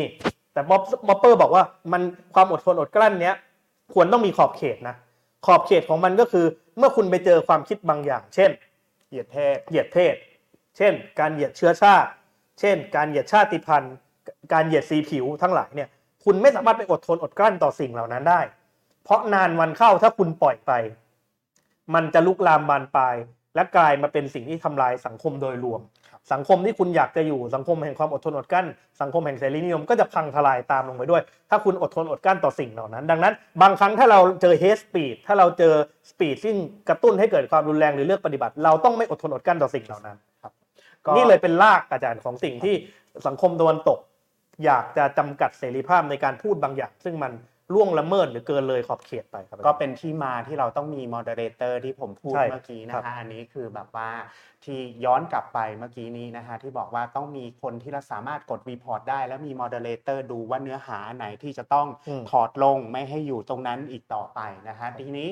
[0.53, 2.01] แต่บ๊อบบ๊อบเปอร์บอกว่ามัน
[2.33, 3.35] ความอดทนอดกลั้นเนี้ย
[3.93, 4.95] ควรต้องมีขอบเขตนะ
[5.45, 6.45] ขอบเขตของมันก็คือ
[6.77, 8.51] เมื่อคุณไปเจอความคิดบางอย่าง เช่น
[9.09, 10.15] เหยียดเพศเหยียดเพศ
[10.77, 12.09] เช่น การเหยียดเชื้อชาติ
[12.59, 13.95] เช่น การเหยียดชาติพันธุ์
[14.53, 15.89] การเหยียดสีผิวทั้งหลายเนี่ย
[16.23, 18.41] คุณไม่สามารถไปอดทนอดกลั้นต่อสิ่งเหล่านั้นได้
[19.03, 20.71] เพราะนานวันเข้าถ้าคุณปล่อยไป
[21.93, 23.15] มันจะลุกลามบานปลาย
[23.55, 28.67] และกลายมาเป็นสิ่งที่ทำลายสังคมโดยรวมครับสังคมที่คุณอยากจะอยู่สังคมแห่งความอดทนอดกลั้น
[29.01, 35.73] สังคมแห่งเสรีนิยมก็จะพังทลายตามลงไปด้วย ถ้าคุณอดทนอดกลั้นต่อสิ่งเหล่านั้น ดังนั้น บางครั้งถ้าเราเจอ hate speech ถ้าเราเจอ
[36.09, 36.53] speech ที่
[36.89, 40.17] กระตุ้นให้เกิดความรุนแรงหรือเลือกปฏิบัติ เราต้องไม่อดทนอดกลั้นต่อสิ่งเหล่านั้น
[41.05, 42.75] ก็นี่เลยเป็นรากอาจารย์ของสิ่งที่
[43.27, 43.99] สังคมตะวันตก
[44.65, 47.31] อยากจะจำกัดเสรีภาพในการพูดบางอย่าง ซึ่งมัน
[47.73, 54.09] ล่วงละเมิดหรือเกินเลยขอบเขตไปครับ ก็เป็นที่มาที่เราต้องมี moderator ที่ผมพูดใช่เมื่อกี้นะครัฮะบ อันนี้คือแบบว่า
[54.65, 65.29] ที่ย้อนกลับไปเมื่อกี้นี้นะฮะที่บอกว่าต้องมีคนที่เราสามารถกด report ได้ แล้วมี moderator ดูว่าเนื้อหาไหนที่จะต้อง อืม ถอดลงไม่ให้อยู่ตรงนั้นอีกต่อไปนะฮะทีนี้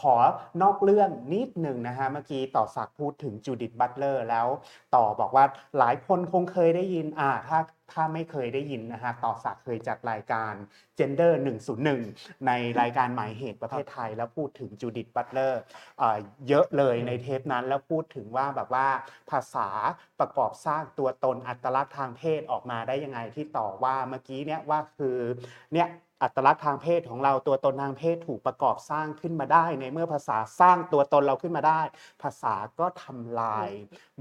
[0.00, 0.14] ขอ
[0.62, 4.46] นอกเรื่องนิดหนึ่งนะฮะเมื่อกี้ต่อศักดิ์พูดถึงจูดิตบัตเลอร์แล้ว
[4.96, 5.44] ต่อบอกว่า
[5.78, 7.58] หลายคนคงเคยได้ยินอ่าถ้า
[7.92, 10.52] ถ้าไม่เคยได้ยินนะฮะต่อศักดิ์เคยจัดรายการ
[10.98, 11.32] Gender
[11.88, 15.60] 101 ในรายการหมายเหตุประเทศไทย แล้วพูดถึงจูดิตบัตเลอร์
[16.48, 18.88] เยอะเลยในเทปนั้นแล้วพูดถึงว่าแบบว่า
[19.30, 19.68] ภาษา
[20.20, 25.16] ประกอบสร้างตัวตนอัตลักษณ์ทางเพศออกมาได้ยังไงที่ต่อว่าเมื่อกี้เนี่ยว่าคือ
[25.72, 25.88] เนี่ย
[26.22, 31.80] อัตลักษณ์ทางเพศของเราตัวตนทางเพศถูกประกอบสร้างขึ้นมาได้ ในเมื่อภาษาสร้างตัวตนเราขึ้นมาได้
[32.22, 33.68] ภาษาก็ทำลาย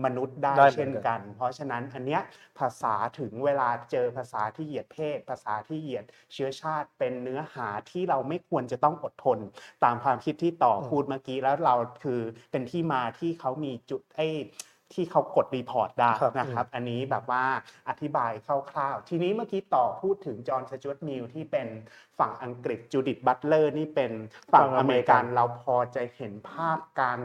[0.03, 2.21] มนุษย์ได้ได้เหมือนกันเช่นกัน เพราะฉะนั้นอันเนี้ย
[2.59, 9.39] ภาษาถึงเวลาเจอภาษาที่เหยียดเพศ ภาษาที่เหยียดเชื้อชาติเป็นเนื้อหาที่เราไม่ควรจะต้องอดทน
[9.83, 14.27] ตามความคิดที่ต่อพูดเมื่อกี้แล้วเราคือเป็นที่มาที่เขามีจุดไอ้
[14.93, 17.43] ที่เขากด report ได้ครับนะครับ อันนี้แบบว่า
[17.89, 18.31] อธิบาย
[18.71, 21.67] คร่าวๆ ทีนี้เมื่อกี้ต่อพูดถึงจอห์นสจวตมิลที่เป็น
[22.19, 24.11] ฝั่งอังกฤษจูดิตบัตเลอร์นี่เป็น
[24.53, 27.21] ฝั่งอเมริกันเราพอจะเห็นภาพการ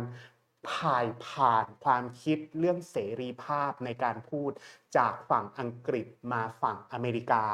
[0.69, 4.51] ถ่ายผ่านความคิดเรื่องเสรีภาพในการพูด
[4.97, 7.45] จากฝั่งอังกฤษมาฝั่งอเมริกา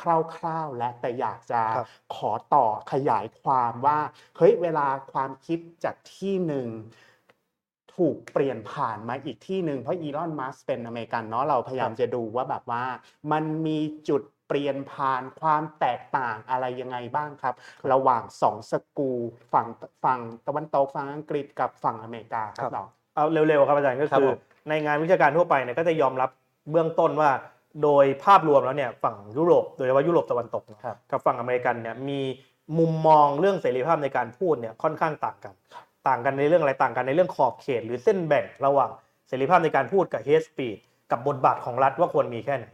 [0.00, 0.02] ค
[0.44, 3.98] ร่าวๆ และแต่อยากจะครับขอต่อขยายความว่า
[4.36, 6.68] เฮ้ยเวลาความคิดจากที่หนึ่ง
[7.96, 12.84] ถูกเปลี่ยนผ่านมาอีกที่หนึ่งเพราะอีลอนมัสเป็นอเมริกันเนาะเราพยายามจะดูว่าแบบว่า
[13.32, 13.78] มันมี
[14.08, 17.54] จุดเปลี่ยนผ่านความแตกต่างอะไรยังไงบ้างครับ
[17.92, 19.10] ระหว่างสองสกู
[19.52, 19.66] ฝั่ง
[20.04, 26.30] ฝั่งตะวันตกฝั่งอังกฤษกับฝั่งอเมริกาครับครับเราเอาเร็วๆครับอาจารย์ก็ครับคือผมในงานวิชาการทั่วไปเนี่ยก็จะยอมรับ
[26.70, 27.30] เบื้องต้นว่า
[27.82, 32.20] โดยภาพรวมแล้วเนี่ยฝั่งยุโรปโดยเฉพาะยุโรปตะวันตกเนี่ยครับกับฝั่งอเมริกันเนี่ยมี
[32.78, 35.54] มุมมองเรื่องเสรีภาพในการพูดเนี่ยค่อนข้างต่างกัน
[36.08, 38.90] ต่างกันในเรื่องอะไรต่างกันในเรื่องขอบเขต หรือเส้นแบ่งระหว่าง
[39.28, 42.66] เสรีภาพในการพูดกับ hate speech กับบทบาทของรัฐว่าควรมีแค่ไหน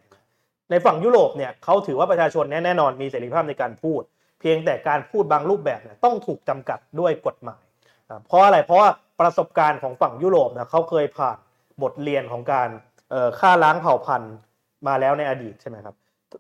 [0.71, 4.03] ในฝั่งยุโรปเนี่ยเขาถือว่าประชาชนเนี่ยแน่นอนมีเสรีภาพในการพูด
[4.41, 7.63] เพียงแต่การพูดบางรูปแบบเนี่ยต้องถูกจำกัดด้วยกฎหมาย
[8.27, 8.89] เพราะอะไรเพราะว่า
[9.21, 11.37] ประสบการณ์ของฝั่งยุโรปนี่ยเขาเคยผ่าน
[11.83, 12.69] บทเรียนของการ
[13.41, 14.35] ฆ่าล้างเผ่าพันธุ์
[14.87, 15.95] มาแล้วในอดีตใช่ไหมครับ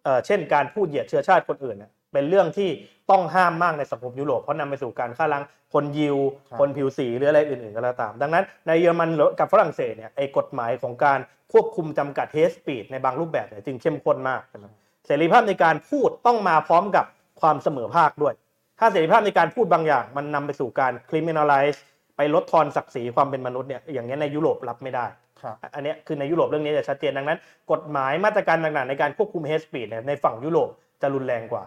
[0.05, 2.68] เเช่นการพูดเหยียดเชื้อชาติคนอื่นเนี่ย เป็นเรื่องที่
[3.11, 5.44] ต้องห้ามมากในสังคมยุโรปเพราะนำไปสู่การฆ่าล้าง
[5.75, 6.16] คนยิว
[6.49, 9.09] ครับคนผิวสีหรืออะไรอื่นๆก็แล้วตาม ดังนั้นในเยอรมัน
[9.40, 11.18] กับฝรั่งเศสเนี่ยไอ้กฎหมายของการ
[11.53, 14.73] ควบคุมจำกัด hate speech ในบางรูปแบบเนี่ยจึงเข้มข้นมากนะครับ
[15.07, 17.05] เสรีภาพในการพูดต้องมาพร้อมกับ
[17.40, 18.35] ความเสมอภาคด้วย
[18.81, 21.79] ถ้าเสรีภาพในการพูดบางอย่าง มันนำไปสู่การ criminalize
[22.16, 25.07] ไปลดทอนศักดิ์ศรีความเป็นมนุษย์เนี่ยอย่างนี้ยในยุโรปรับไม่ได้
[25.42, 27.38] ครับอันเนี้ยคือในยุโรปเรื่องนี้จะชัดเจนดังนั้น
[27.73, 30.68] กฎหมายมาตรการต่างๆในการควบคุม hate speech เนี่ยในฝั่งยุโรป
[31.03, 31.64] จะรุนแรงกว่า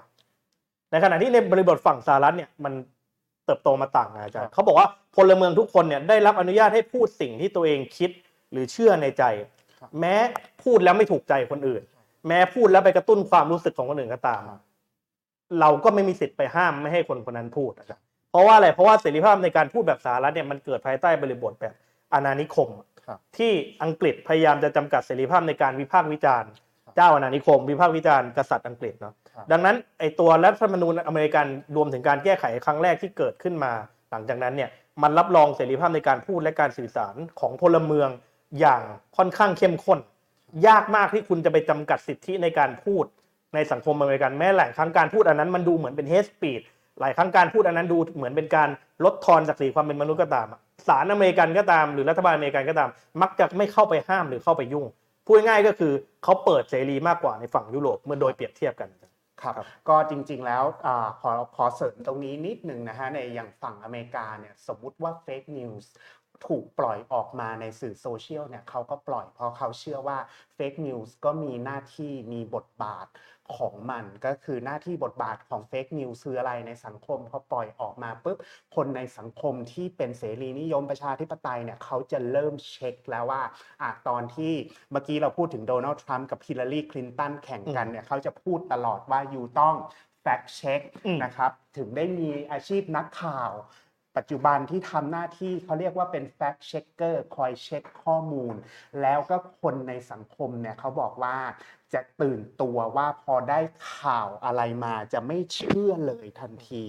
[0.91, 2.73] ในขณะที่ในบริบทฝั่งสหรัฐเนี่ยมัน
[3.45, 8.11] เติบโตมาต่างกันอาจารครัย์บเขาบอกว่าพลเมืองทุกคนเนี่ยได้รับอนุญาตให้พูดสิ่งที่ตัวเองคิด
[8.51, 9.23] หรือเชื่อในใจ
[9.99, 10.15] แม้
[10.63, 11.81] พูดแล้วไม่ถูกใจคนอื่น
[12.27, 14.41] แม้พูดแล้วไปกระตุ้นความรู้สึกของคนอื่นก็ตาม
[15.59, 17.99] เราก็ไม่มีสิทธิ์ไปห้ามไม่ให้คนคนนั้นพูดนะครับ
[18.31, 21.73] เพราะว่าอะไรเพราะว่าเสรีภาพในการพูดแบบสหรัฐเนี่ยมันเกิดภายใต้บริบทแบบ
[22.13, 22.69] อาณานิคม
[23.05, 23.51] ครับที่
[23.83, 33.71] อังกฤษพยายามจะจำกัดเสรีภาพในการวิพากษ์วิจารณ์ครับ เจ้าอาณานิคมวิพากษ์วิจารณ์กษัตริย์อังกฤษเนาะครับดังนั้นไอตัวรัฐธรรมนูญอเมริกันรวมถึงการแก้ไขครั้งแรกที่เกิดขึ้นมา
[34.11, 34.69] หลังจากนั้นเนี่ย
[35.03, 38.09] มันรับรองเสรีภาพในการพูดและการสื่อสารของพลเมือง
[38.59, 38.81] อย่าง
[39.17, 39.99] ค่อนข้างเข้มข้น
[40.67, 43.05] ยากมากที่คุณจะไปจำกัดสิทธิในการพูด
[43.55, 46.65] ในสังคมอเมริกันแม้หลายครั้งการพูดอันนั้นมันดูเหมือนเป็น hate speech
[46.99, 48.69] หลายครั้งการพูดอันนั้นดูเหมือนเป็นการ
[49.05, 52.89] ลดทอนศักดิ์ศรีความเป็นมนุษย์ก็ตามอะศาลอเมริกันก็ตาม หรือรัฐบาลอเมริกันก็ตาม
[53.21, 54.85] มักจะไม่เข้าไปห้ามหรือเข้าไปยุ่ง
[55.25, 58.89] พูดง่ายๆก็คือเขาเปิดเสรีมากกว่าในฝั่งยุโรปเมื่อโดยเปรียบเทียบกัน
[59.41, 65.91] ครับครับก็จริงๆแล้วอาขอขอเสริมตรงนี้นิดหนึ่งนะฮะในอย่างฝั่งอเมริกาเนี่ยสมมุติว่า fake news
[66.47, 70.17] ถูกปล่อยออกมาในสื่อโซเชียลเนี่ยเขาก็ปล่อยเพราะเขาเชื่อว่า
[70.55, 73.07] fake news ก็มีหน้าที่มีบทบาท
[73.57, 78.37] ของมันก็คือหน้าที่บทบาทของ fake news คืออะไรในสังคมพอปล่อยออกมาปุ๊บ
[78.75, 83.41] คนในสังคมที่เป็นเสรีนิยมประชาธิปไตยเนี่ยเขาจะเริ่มเช็คแล้วว่า
[83.81, 84.53] อะตอนที่
[84.91, 89.75] เมื่อกี้เราพูดถึงโดนัลด์ทรัมป์กับฮิลลารีคลินตันแข่งกันเนี่ยเขาจะพูดตลอดว่าอยู่ต้อง
[90.23, 93.51] fact check อืมนะครับถึงได้มีอาชีพนักข่าว
[94.17, 98.55] ปัจจุบันที่ทำหน้าที่เขาเรียกว่าเป็น fact checker คอยเช็คข้อมูล
[99.01, 101.37] แล้วก็คนในสังคมเนี่ยเขาบอกว่า
[101.93, 103.59] จะตื่นตัวว่าพอได้
[103.93, 106.85] ข่าวอะไรมาจะไม่เชื่อเลยทันที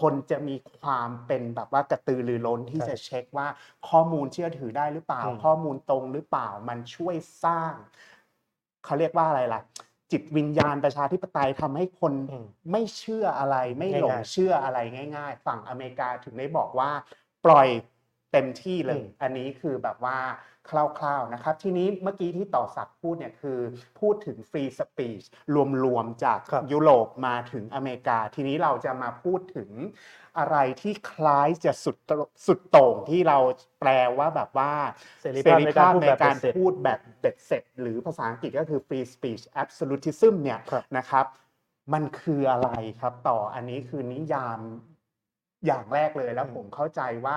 [0.00, 3.48] คนจะมีความเป็นแบบว่ากระตือรือร้นที่ใช่จะเช็คว่า
[3.88, 7.74] ข้อมูลเชื่อถือได้หรือเปล่าอืมข้อมูลตรงหรือเปล่ามันช่วยสร้าง
[8.84, 9.60] เขาเรียกว่าอะไรล่ะ
[10.12, 14.78] จิตวิญญาณประชาธิปไตยทำให้คนอืมไม่เชื่ออะไร ไม่หลงง่ายๆเชื่ออะไร
[15.16, 16.90] ง่าย ๆ ฝั่งอเมริกาถึงได้บอกว่า
[17.44, 17.68] ปล่อย
[18.32, 20.18] เต็มที่เลอืยมอันนี้คือแบบว่า
[20.70, 23.58] คร่าวๆนะครับ ทีนี้เมื่อกี้ที่ต่อศักดิ์พูดเนี่ยคือ
[24.00, 25.22] พูดถึงฟรีสปีช
[25.84, 29.70] รวมๆ จากครับยุโรปมาถึงอเมริกา ทีนี้เราจะมาพูดถึง
[30.38, 32.12] อะไรที่คล้ายจะสุดโต
[32.46, 33.38] สุดโต่งที่เรา
[33.80, 34.72] แปลว่าแบบว่า
[35.22, 41.26] เสรีภาพในการพูดในแบบการเบ็ดเสร็จพูดแบบเบ็ดเสร็จ หรือภาษาอังกฤษก็คือ free speech absolutism เนี่ยครับนะครับ
[41.92, 44.60] มันคืออะไรครับต่ออันนี้คือนิยาม
[45.66, 47.36] อย่างแรกเลยแล้วอืมผมเข้าใจว่า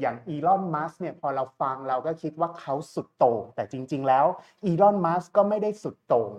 [0.00, 4.26] อย่างอีลอนมัสเนี่ยพอเราฟังเราก็คิดว่าเขาสุดโต่งแต่จริง ๆ แล้ว
[4.64, 6.32] อีลอนมัสก็ไม่ได้สุดโต่ง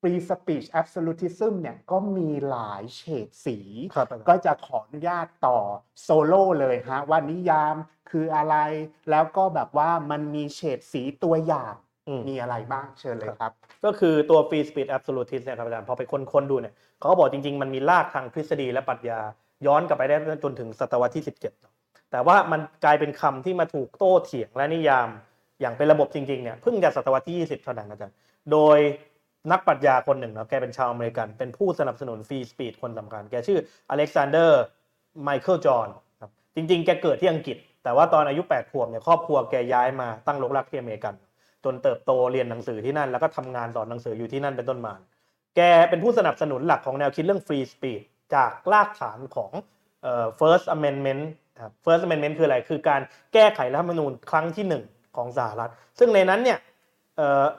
[0.00, 3.58] free speech absolutism เนี่ยก็มีหลายเฉดสี
[3.94, 5.58] ครับอาจารย์ก็จะขออนุญาตต่อ
[6.02, 7.74] โซโล่เลยฮะว่านิยาม
[8.10, 8.56] คืออะไร
[9.10, 11.74] แล้วก็แบบว่ามันมีเฉดสีตัวอย่าง
[12.08, 13.52] อืมมีอะไรบ้างเชิญเลยครับ
[13.84, 19.20] ก็คือตัว free speech absolutist เนี่ยครับอาจารย์พอไปค้นๆดูเนี่ยเขาก็บอกจริง ๆ มันมีรากทางทฤษฎีและปรัชญา
[19.66, 21.24] ย้อนกลับไปได้จนถึงศตวรรษที่
[21.66, 25.08] 17 แต่ว่ามันกลายเป็นคำที่มาถูกโต้เถียงและนิยาม
[25.60, 28.16] อย่างเป็นระบบจริงๆเนี่ยเพิ่งจะศตวรรษที่ 20 เท่านั้นอาจารย์
[28.52, 28.78] โดย
[29.52, 33.58] นักปรัชญาคนหนึ่งเนาะแกเป็นชาวอเมริกัน เป็นผู้สนับสนุน free speech คนสำคัญ แกชื่อ
[33.90, 34.62] อเล็กซานเดอร์
[35.22, 35.88] ไมเคิลจอห์น
[36.20, 41.14] ครับจริง ๆ แกเกิดที่อังกฤษ แต่ว่าตอนอายุ 8 ขวบเนี่ยครอบครัวแกย้ายมาตั้งรกรากที่อเมริกัน
[41.64, 44.94] จนเติบโตเรียนหนังสือที่นั่น แล้วก็ทำงานสอนหนังสืออยู่ที่นั่นเป็นต้นมา
[45.56, 49.50] แกเป็นผู้สนับสนุนหลักของแนวคิดเรื่อง free speech จากรากฐานของ
[50.40, 51.22] first amendment
[51.62, 53.00] ครับ first amendment คืออะไร คือการ
[53.32, 54.84] แก้ไขรัฐธรรมนูญครั้งที่หนึ่ง
[55.16, 56.58] ของสหรัฐ ซึ่งในนั้นเนี่ย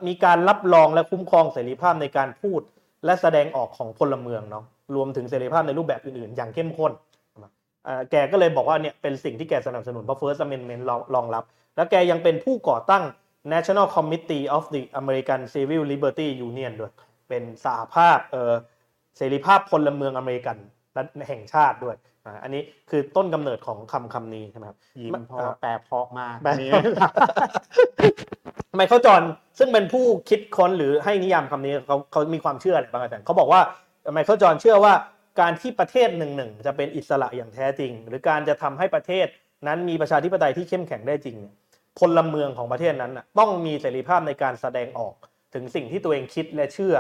[0.08, 2.62] มีการรับรองและคุ้มครองเสรีภาพในการพูด
[3.06, 6.92] และแสดงออกของพลเมืองเนาะ รวมถึงเสรีภาพในรูปแบบอื่น ๆ อย่างเข้มข้น
[7.86, 11.44] เอ่อแกก็เลยบอกว่าเนี่ยเป็นสิ่งที่แกสนับสนุนเพราะ first amendment รองรองรับ
[11.76, 13.04] แล้วแกยังเป็นผู้ก่อตั้ง
[13.54, 16.94] National Committee of the American Civil Liberty Union ด้วย
[17.30, 20.58] เป็นสหภาพเเสรีภาพพลเมืองอเมริกัน
[20.94, 26.70] และแห่งชาติด้วยอ่าอันนี้คือต้นกำเนิดของคำคำนี้ใช่ไหมครับยิ้มมันเพราะว่าแปลเพราะมากแปลนี่
[28.76, 29.24] ไมเคิลจอห์น
[29.60, 33.62] ซึ่งเป็นผู้คิดค้นหรือให้นิยามคำนี้เขาเขามีความเชื่ออะไรบ้างอาจารย์เขาบอกว่า
[34.14, 34.94] ไมเคิลจอห์นเชื่อว่า
[35.40, 39.28] การที่ประเทศหนึ่งหนึ่งจะเป็นอิสระอย่างแท้จริง หรือการจะทำให้ประเทศ
[39.68, 41.56] นั้นมีประชาธิปไตยที่เข้มแข็งได้จริงเนี่ย
[42.00, 45.14] พลเมืองของประเทศนั้นน่ะต้องมีเสรีภาพในการแสดงออก
[45.54, 46.96] ถึงสิ่งที่ตัวเองคิดและเชื่อ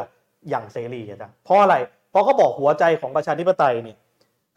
[0.49, 3.97] อย่างเสรีอาจารย์เพราะอะไรเพ ราะเขาบอกหัวใจของประชาธิปไตยเนี่ย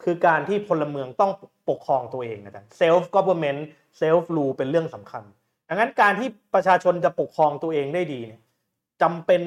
[0.03, 1.31] คือการที่พลเมืองต้อง
[1.69, 3.61] ปกครองตัวเองอาจารย์ self government
[4.01, 5.23] self rule เป็นเรื่องสำคัญ
[5.69, 8.41] ดังนั้นการที่ประชาชนจะปกครองตัวเองได้ดีเนี่ย
[9.01, 9.41] จำเป็น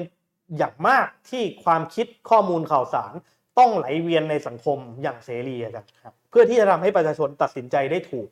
[0.57, 3.13] อย่างมากที่ความคิดข้อมูลข่าวสาร
[3.59, 8.27] ต้องไหลเวียนในสังคมอย่างเสรีอาจารย์ครับเพื่อที่จะทำให้ประชาชนตัดสินใจได้ถูก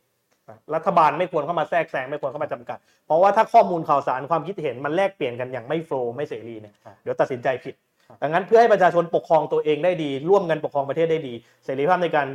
[0.75, 7.82] รัฐบาลไม่ควรเข้ามาแทรกแซงไม่ควรเข้ามาจำกัด เพราะว่าถ้าข้อมูลข่าวสารความคิดเห็นมันแลกเปลี่ยนกันอย่างไม่โฟล์ไม่เสรีเนี่ยครับเดี๋ยวตัดสินใจผิดครับ
[8.21, 12.27] ดังนั้นเพื่อให้ประชาชนปกครองตัวเองได้ดี ร่วมกันปกครองประเทศได้ดี เสรีภาพในการ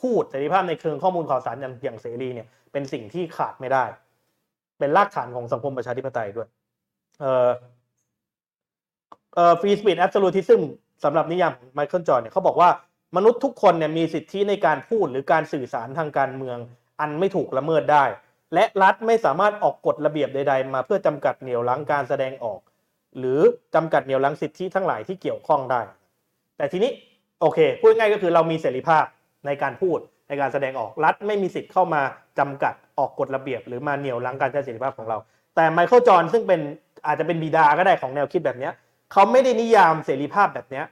[0.00, 3.84] พูดเสรีภาพในเชิงข้อมูลข่าวสารอย่างเสรีเนี่ยเป็นสิ่งที่ขาดไม่ได้
[4.78, 6.48] เป็นรากฐานของสังคมประชาธิปไตยด้วย
[7.20, 7.50] เอ่อ
[9.34, 10.60] เอ่อ free speech absolutism
[11.04, 12.70] สำหรับนิยามไมเคิลจอห์เนี่ยเขาบอกว่า
[13.16, 16.58] มนุษย์ทุกคนเนี่ยมีสิทธิในการพูดหรือการสื่อสารทางการเมือง
[17.00, 18.04] อันไม่ถูกละเมิดได้
[18.54, 22.60] และรัฐไม่สามารถออกกฎระเบียบใด ๆ มาเพื่อจำกัดเหนี่ยวรั้งการแสดงออก
[23.18, 23.40] หรือ
[23.74, 25.80] จำกัดเหนี่ยวรั้งสิทธิทั้งหลายที่เกี่ยวข้องได้
[26.56, 26.90] แต่ทีนี้
[27.40, 29.04] โอเคพูดง่ายก็คือเรามีเสรีภาพ
[29.46, 32.02] ในการพูดในการแสดงออกรัฐไม่มีสิทธิ์เข้ามา
[32.38, 35.16] จำกัดออกกฎระเบียบ หรือมาเหนี่ยวรั้งการใช้เสรีภาพของเรา
[35.56, 36.60] แต่ไมเคิลจอห์นซึ่งเป็น
[37.06, 38.70] อาจจะเป็นบิดาก็ได้ของแนวคิดแบบนี้
[39.12, 40.82] เขาไม่ได้นิยามเสรีภาพแบบนี้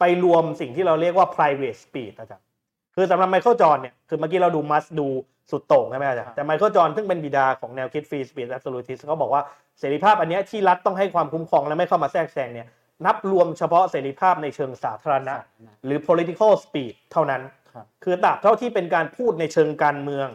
[0.00, 2.46] ไปรวมสิ่งที่เราเรียกว่า private speech อาจารย์
[2.94, 5.06] คือสำหรับไมเคิลจอห์นเนี่ยคือเมื่อกี้เราดูมัสดู
[5.50, 9.42] สุดโต่งใช่ไหมอาจารย์แต่ไมเคิลจอห์นซึ่งเป็นบิดาของแนวคิด free speech absolutist เขาบอกว่า
[9.78, 12.66] เสรีภาพอันเนี้ยที่รัฐต้องให้ความคุ้มครองและไม่เข้ามาแทรกแซงเนี่ย
[13.06, 15.34] นับรวมเฉพาะเสรีภาพในเชิงสาธารณะ
[15.84, 17.42] หรือ political speech เท่านั้น
[17.74, 20.28] ครับคือตราบเท่าที่เป็นการพูดในเชิงการเมือง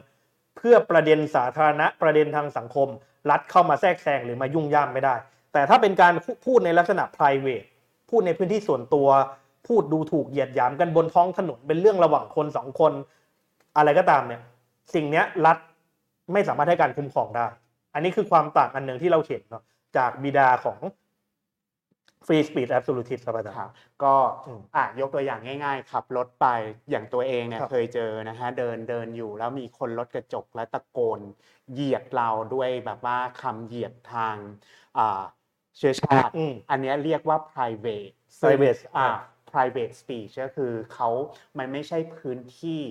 [0.57, 2.89] เพื่อประเด็นสาธารณะประเด็นทางสังคม
[3.29, 5.15] รัฐเข้ามาแทรกแซงหรือมายุ่งย่ามไม่ได้
[5.53, 6.13] แต่ถ้าเป็นการ
[6.45, 7.65] พูดในลักษณะ private
[8.09, 9.07] พูดในพื้นที่ส่วนตัว
[9.67, 12.93] พูดดูถูกเหยียดหยามกันบนท้องถนนเป็นเรื่องระหว่างคนสองคน
[13.77, 14.41] อะไรก็ตามเนี่ย
[14.93, 15.57] สิ่งเนี้ยรัฐ
[16.33, 17.45] ไม่สามารถให้การคุ้มครองได้
[17.93, 19.63] อันนี้คือความต่างอันหนึ่งที่เราเห็นเนาะ
[19.97, 20.79] จากบิดาของ
[22.25, 23.71] free speech absolutist ครับอาจารย์ครับ
[24.03, 24.15] ก็
[24.47, 26.47] อืมอะยกตัวอย่างง่ายๆ ขับรถไป
[26.89, 31.19] อย่างตัวเองเนี่ยครับเคยเจอนะฮะเดินเดินอยู่แล้วมีคนรถกระจกและตะโกน
[31.73, 34.35] เหยียดเราด้วยแบบว่าคำเหยียดทาง
[34.97, 35.23] อ่า
[35.77, 39.15] เชื้อชาติอืมอันเนี้ยเรียกว่า private ซึ่ง private อ่าอ่า
[39.51, 41.09] private speech ก็คือเขา
[41.57, 42.81] มันไม่ใช่พื้นที่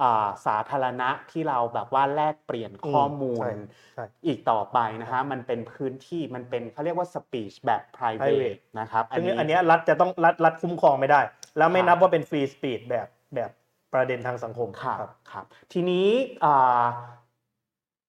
[0.00, 3.52] อ่าสาธารณะที่เราแบบว่าแลกเปลี่ยนข้อมูลใช่
[3.94, 11.20] ใช่อีกต่อไปนะฮะมันเป็นพื้นที่มันเป็นเขาเรียกว่า speech แบบ private private นะครับซึ่งอันเนี้ยรัฐจะต้องรัฐรัฐคุ้มครองไม่ได้
[11.58, 13.50] แล้วไม่ครับนับว่าเป็น free speech แบบแบบ
[13.94, 14.98] ประเด็นทางสังคมครับ
[15.30, 16.08] ครับ ทีนี้
[16.44, 16.84] อ่า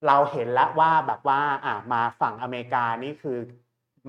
[0.08, 3.38] เราเห็นแล้วว่าแบบว่าอ่ามาฝั่งอเมริกานี่คือ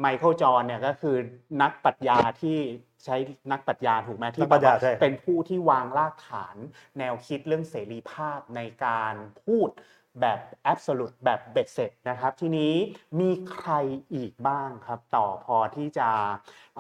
[0.01, 1.17] ไมเคิลจอห์นเนี่ยก็คือ
[1.63, 2.59] นักปรัชญาที่
[3.05, 3.17] ใช้
[3.53, 6.57] นักปรัชญาถูกไหมนัที่กปรัชญาแบบว่ใช่ เป็นผู้ที่วางรากฐาน
[6.99, 9.69] แนวคิดเรื่องเสรีภาพในการพูด
[10.21, 10.41] แบบ
[10.73, 12.75] absolute แบบเบ็ดเสร็จนะครับ ทีนี้
[13.21, 13.73] มีใคร
[14.15, 16.09] อีกบ้างครับ ต่อพอที่จะ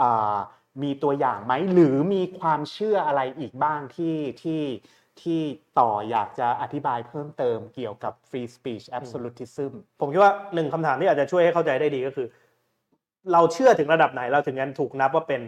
[0.01, 0.37] อ่า
[0.83, 4.63] มีตัวอย่างไหมหรือมีความเชื่ออะไรอีกบ้างที่ที่
[5.21, 5.41] ที่
[5.81, 12.27] ต่ออยากจะอธิบายเพิ่มเติมเกี่ยวกับ free speech absolutism ผมคิดว่าหนึ่งคำถามที่อาจจะช่วยให้เข้าใจได้ดีก็คือ
[13.33, 15.43] เราเชื่อถึงระดับไหนเราถึงกันถูกนับว่าเป็น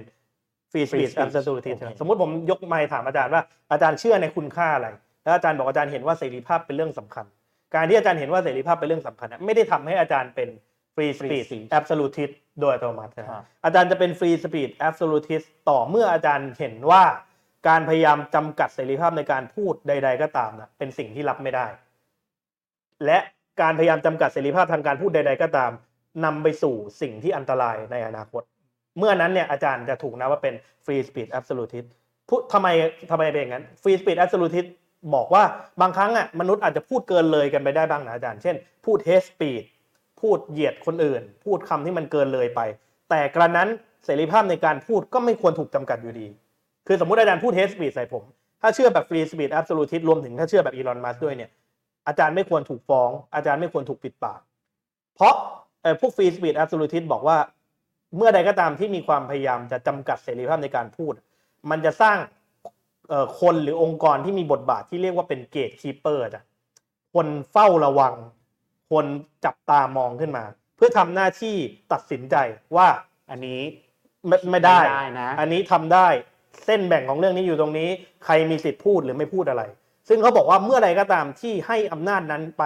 [0.73, 4.89] free Free speech speech absolutist โอเคสมมติผมยกไมค์ถามอาจารย์ว่าอาจารย์เชื่อในคุณค่าอะไร
[5.23, 7.27] แล้วอาจารย์บอกอาจารย์เห็นว่าเสรีภาพเป็นเรื่องสำคัญ
[7.75, 10.49] การที่อาจารย์เห็นว่าเสรีภาพเป็นเรื่องสำคัญนะไม่ได้ทำให้อาจารย์เป็น
[10.95, 17.03] free speech speech absolutist โดยอัตโนมัตินะครับอาจารย์จะเป็น free speech absolutist ต่อเมื่ออาจารย์เห็นว่า
[17.69, 21.67] การพยายามจำกัดเสรีภาพในการพูดใด ๆ ก็ตามนะเป็นสิ่งที่รับไม่ได้
[23.05, 23.19] และ
[23.63, 25.71] การพยายามจำกัดเสรีภาพทางการพูดใด ๆ ก็ตาม
[26.25, 28.43] นำไปสู่สิ่งที่อันตรายในอนาคต
[28.99, 31.89] เมื่อนั้นเนี่ยอาจารย์จะถูกนับว่าเป็น free speech absolutist
[32.29, 32.69] พูดทำไม
[33.11, 34.69] ทำไมเป็นอย่างนั้น free speech absolutist
[35.15, 35.43] บอกว่า
[35.81, 39.67] บางครั้งอะมนุษย์อาจจะพูดเกินเลยกันไปได้บ้างนะอาจารย์ เช่น พูด hate speech
[40.21, 42.61] พูดเหยียดคนอื่น พูดคำที่มันเกินเลยไป
[43.11, 43.69] แต่กระนั้น
[44.05, 46.27] เสรีภาพในการพูดก็ไม่ควรถูกจำกัดอยู่ดี
[46.87, 48.25] คือสมมติอาจารย์พูด hate speech ใส่ผม
[48.63, 51.51] ถ้าเชื่อแบบ free speech absolutist รวมถึงถ้าเชื่อแบบอีลอนมัสด้วยเนี่ย
[52.09, 54.41] อาจารย์ไม่ควรถูกฟ้อง อาจารย์ไม่ควรถูกปิดปาก
[55.15, 55.35] เพราะ
[56.01, 57.37] พวก free speech absolutist บอกว่า
[58.17, 61.15] เมื่อใดก็ตามที่มีความพยายามจะจำกัดเสรีภาพในการพูด
[61.71, 62.19] มันจะสร้าง
[63.09, 66.43] เอ่อคนหรือองค์กรที่มีบทบาทที่เรียกว่าเป็นเกตคีเปอร์จ้ะ
[67.15, 68.15] คนเฝ้าระวัง
[68.91, 69.07] คน
[69.45, 70.45] จับตามองขึ้นมา
[70.77, 71.57] เพื่อทำหน้าที่
[71.93, 72.37] ตัดสินใจ
[72.77, 72.87] ว่า
[73.31, 73.61] อันนี้
[74.29, 76.09] ไม่ไม่ได้ไม่ได้นะอันนี้ทำได้
[76.65, 77.89] เส้นแบ่งของเรื่องนี้อยู่ตรงนี้
[78.25, 79.63] ใครมีสิทธิ์พูดหรือไม่พูดอะไร
[80.09, 82.65] ซึ่งเขาบอกว่าเมื่อใดก็ตามที่ให้อำนาจนั้นไป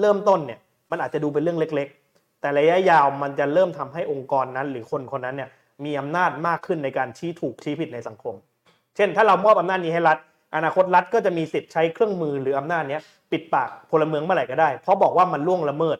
[0.00, 0.60] เริ่มต้นเนี่ย
[0.90, 1.97] มันอาจจะดูเป็นเรื่องเล็กๆ
[2.40, 5.50] แต่ระยะยาวมันจะเริ่มทำให้องค์กรนั้น หรือคนคนนั้นเนี่ย
[5.84, 8.34] มีอำนาจมากขึ้นในการชี้ถูกชี้ผิดในสังคม
[8.96, 10.18] เช่น ถ้าเรามอบอำนาจนี้ให้รัฐ
[10.56, 15.98] อนาคตรัฐก็จะมีสิทธิ์ใช้เครื่องมือหรืออำนาจเนี้ยปิดปากพลเมืองเมื่อไหร่ก็ได้ เพราะบอกว่ามันล่วงละเมิด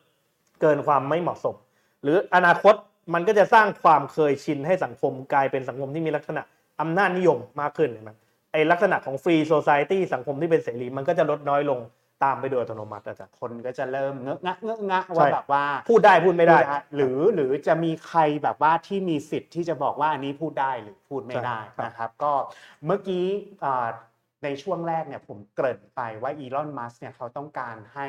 [0.61, 1.57] เกินความไม่เหมาะสม
[2.03, 2.75] หรืออนาคต
[3.15, 6.43] มันก็จะสร้างความเคยชินให้สังคมกลายเป็นสังคมที่มีลักษณะ
[6.81, 8.13] อำนาจนิยมมากขึ้นเห็นไหม
[8.53, 11.81] ไอลักษณะของฟรีโซซ i ตี้สังคมที่เป็นเสรีมันก็จะลดน้อยลง
[12.25, 16.59] ตามไปโดยอัตโนมัติอาจารย์คนก็จะเริ่มเงอะงะเงอะงะใช่ว่าแบบว่าพูดได้พูดไม่ได้
[16.95, 22.33] หรือหรือจะมีใครแบบว่าที่มีสิทธิ์ที่จะบอกว่าอันนี้พูดได้หรือพูดไม่ได้ใช่ครับนะครับ ก็
[22.87, 23.27] เมื่อกี้
[23.65, 23.89] อ่า
[24.45, 28.09] ในช่วงแรกเนี่ยผมเกริ่นไปว่าอีลอนมัสเนี่ยเขาต้องการให้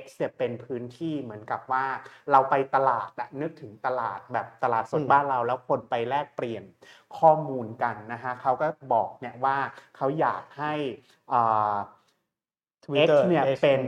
[0.00, 1.84] X เนี่ยเป็นพื้นที่เหมือนกับว่า
[2.30, 6.64] เราไปตลาดอะนึกถึงตลาดแบบตลาดสดอืมบ้านเรา แล้วคนไปแลกเปลี่ยน
[7.18, 9.56] ข้อมูลกันนะฮะเขาก็บอกเนี่ยว่า
[9.96, 10.74] เขาอยากให้
[11.32, 11.74] อ่า
[13.04, 13.82] X Twitter เนี่ย X เป็น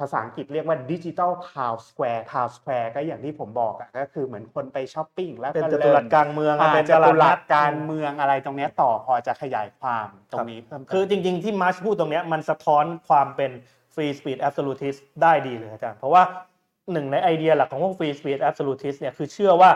[0.00, 13.50] ภาษาอังกฤษเรียกว่าดิจิ t a ลทาวน์สแควร์ทาวน์สแควร์ก็อย่างที่ผมบอกอะก็คือเหมือนคนไปช้อปปิ้งแล้วเป็นก็จตุรัสกลางเมืองอ่าเป็นจตลาตุดรันัสดการเมืองอะไรตรงเนี้ยต่อพอจะขยายความตรงนี้เพิ่มเติมคือจริง ๆ ที่มัสก์พูดตรงเนี้ยมันสะท้อนความเป็น
[13.94, 16.22] free speech absolutist ได้ดีเลยอาจารย์เพราะว่า
[16.92, 19.70] หนึ่งในไอเดียหลักของพวก free speech absolutist เนี่ยคือเชื่อว่า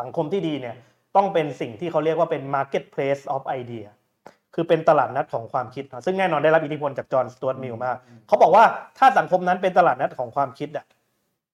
[0.00, 0.76] สังคมที่ดีเนี่ย
[1.16, 3.88] ต้องเป็นสิ่งที่เขาเรียกว่าเป็น marketplace of idea
[4.54, 8.64] คือเป็นตลาดนัดของความคิดเนอะซึ่งแน่นอนได้รับอิทธิพลจากจอห์นสต u ว r ตมิลมากเขาบอกว่า
[8.98, 10.86] ถ้าสังคมนั้นเป็นตลาดนัดของความคิดอะ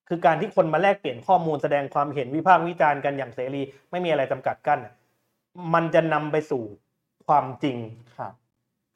[0.09, 4.93] คือการที่คนมาแลกเปลี่ยนข้อมูลแสดงความเห็นวิพากษ์วิจารณ์กันอย่างเสรี ไม่มีอะไรจำกัดกั้นอะ
[5.73, 6.63] มันจะนำไปสู่
[7.27, 7.77] ความจริง
[8.17, 8.33] ครับ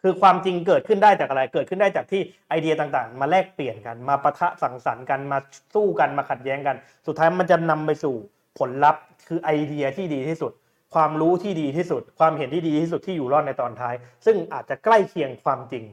[0.01, 5.37] คือความจริงเกิดขึ้นได้จากอะไร เกิดขึ้นได้จากที่ไอเดียต่างๆ มาแลกเปลี่ยนกัน มาปะทะสังสรรค์กัน มา
[5.75, 6.75] สู้กัน มาขัดแย้งกัน
[7.07, 8.15] สุดท้ายมันจะนำไปสู่
[8.59, 10.51] ผลลัพธ์ คือไอเดียที่ดีที่สุด
[10.95, 13.93] ความรู้ที่ดีที่สุด ความเห็นที่ดีที่สุดที่อยู่รอดในตอนท้าย
[14.25, 15.83] ซึ่งอาจจะใกล้เคียงความจริง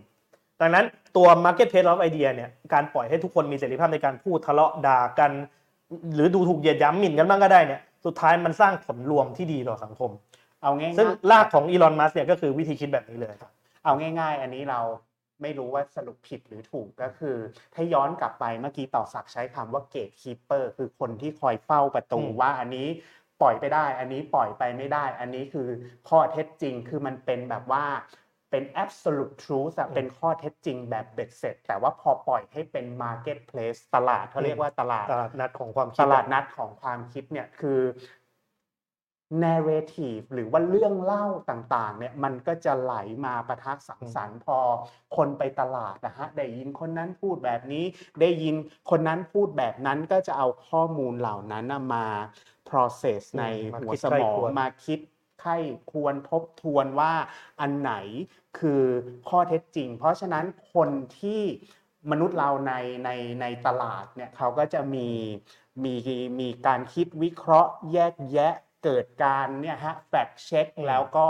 [0.61, 0.85] ดังนั้น
[1.17, 5.31] ตัว marketplace of idea เนี่ยการปล่อยให้ทุกคนมีเสรีภาพในการพูดทะเลาะด่ากัน
[6.15, 10.11] หรือดูถูกเหยียดหยามหมิ่นกันบ้างก็ได้เนี่ยสุดท้ายมันสร้างผลรวมที่ดีต่อสังคม
[10.63, 13.51] เอาง่ายๆซึ่งรากของอีลอนมัสก์เนี่ยก็คือวิธีคิดแบบนี้เลยครับ
[13.85, 14.81] เอาง่าย ๆ อันนี้เรา
[15.43, 17.37] ไม่รู้ว่าสรุปผิดหรือถูกก็คือ
[17.75, 22.89] ถ้าย้อนกลับไปเมื่อกี้ต่อศักดิ์ใช้คำว่า gatekeeper คือคนที่คอยเฝ้าประตูอืมว่าอันนี้
[23.41, 25.69] ปล่อยไปได้ อันนี้ปล่อยไปไม่ได้ อันนี้คือ
[26.09, 27.87] ข้อเท็จจริงคือมันเป็นแบบว่า
[28.51, 37.81] เป็น absolute truth อะเป็นข้อเท็จจริงแบบเบ็ดเสร็จ แต่ว่าพอปล่อยให้เป็น marketplace ตลาดเขาเรียกว่าตลาดตลาดนัดของความคิด ตลาดนัดของความคิดเนี่ยคือ
[39.45, 42.95] narrative หรือว่าเรื่องเล่าต่างๆ เนี่ยมันก็จะไหล
[43.27, 44.59] มาประทักสังสรรค์พอ
[45.17, 47.85] คนไปตลาดนะฮะได้ยินคนนั้นพูดแบบนี้
[48.21, 48.55] ได้ยิน
[48.91, 52.07] คนนั้นพูดแบบนั้นก็จะเอาข้อมูลเหล่านั้นน่ะมา
[52.71, 55.01] process ในมาหัวคิดสใคร่มองครวญมาคิด
[55.41, 55.57] ไข้
[55.93, 57.13] ควรทบทวนว่า
[57.61, 57.93] อันไหน
[58.59, 58.83] คือ
[59.29, 61.43] ข้อเท็จจริง เพราะฉะนั้นคนที่
[62.11, 62.73] มนุษย์เราใน
[63.05, 65.09] ในในตลาดเนี่ยเขาก็จะมี
[65.85, 65.95] มี
[66.41, 71.27] มีการคิดวิเคราะห์แยกแยะ เกิดการเนี่ยฮะ fact check อืมแล้วก็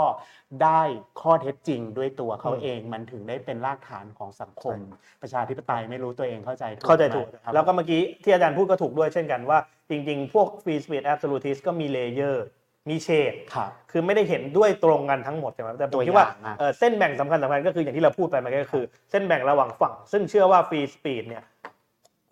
[0.63, 0.81] ได้
[1.21, 4.75] ข้อเท็จจริงด้วยตัวเขาอืมเองมันถึงได้เป็นรากฐานของสังคม
[5.21, 12.45] ประชาธิปไตยไม่รู้ตัวเองเข้าใจถูกเข้าใจถูกไหมครับแล้วก็เมื่อกี้ที่อาจารย์พูดก็ถูกด้วยเช่นกันว่า จริง ๆ พวก free speech absolutist ก็มี layer
[12.89, 21.43] มีเฉดครับคือไม่ได้เห็นด้วยตรงกันทั้งหมดใช่ไหมแต่ผตัมวคิดว่าอย่างอะเอ่อเส้นแบ่งสำคัญสำคัญก็คืออย่างที่เราพูดไปมันก็คือ เส้นแบ่งระหว่างฝั่ง ซึ่งเชื่อว่า free speech เนี่ย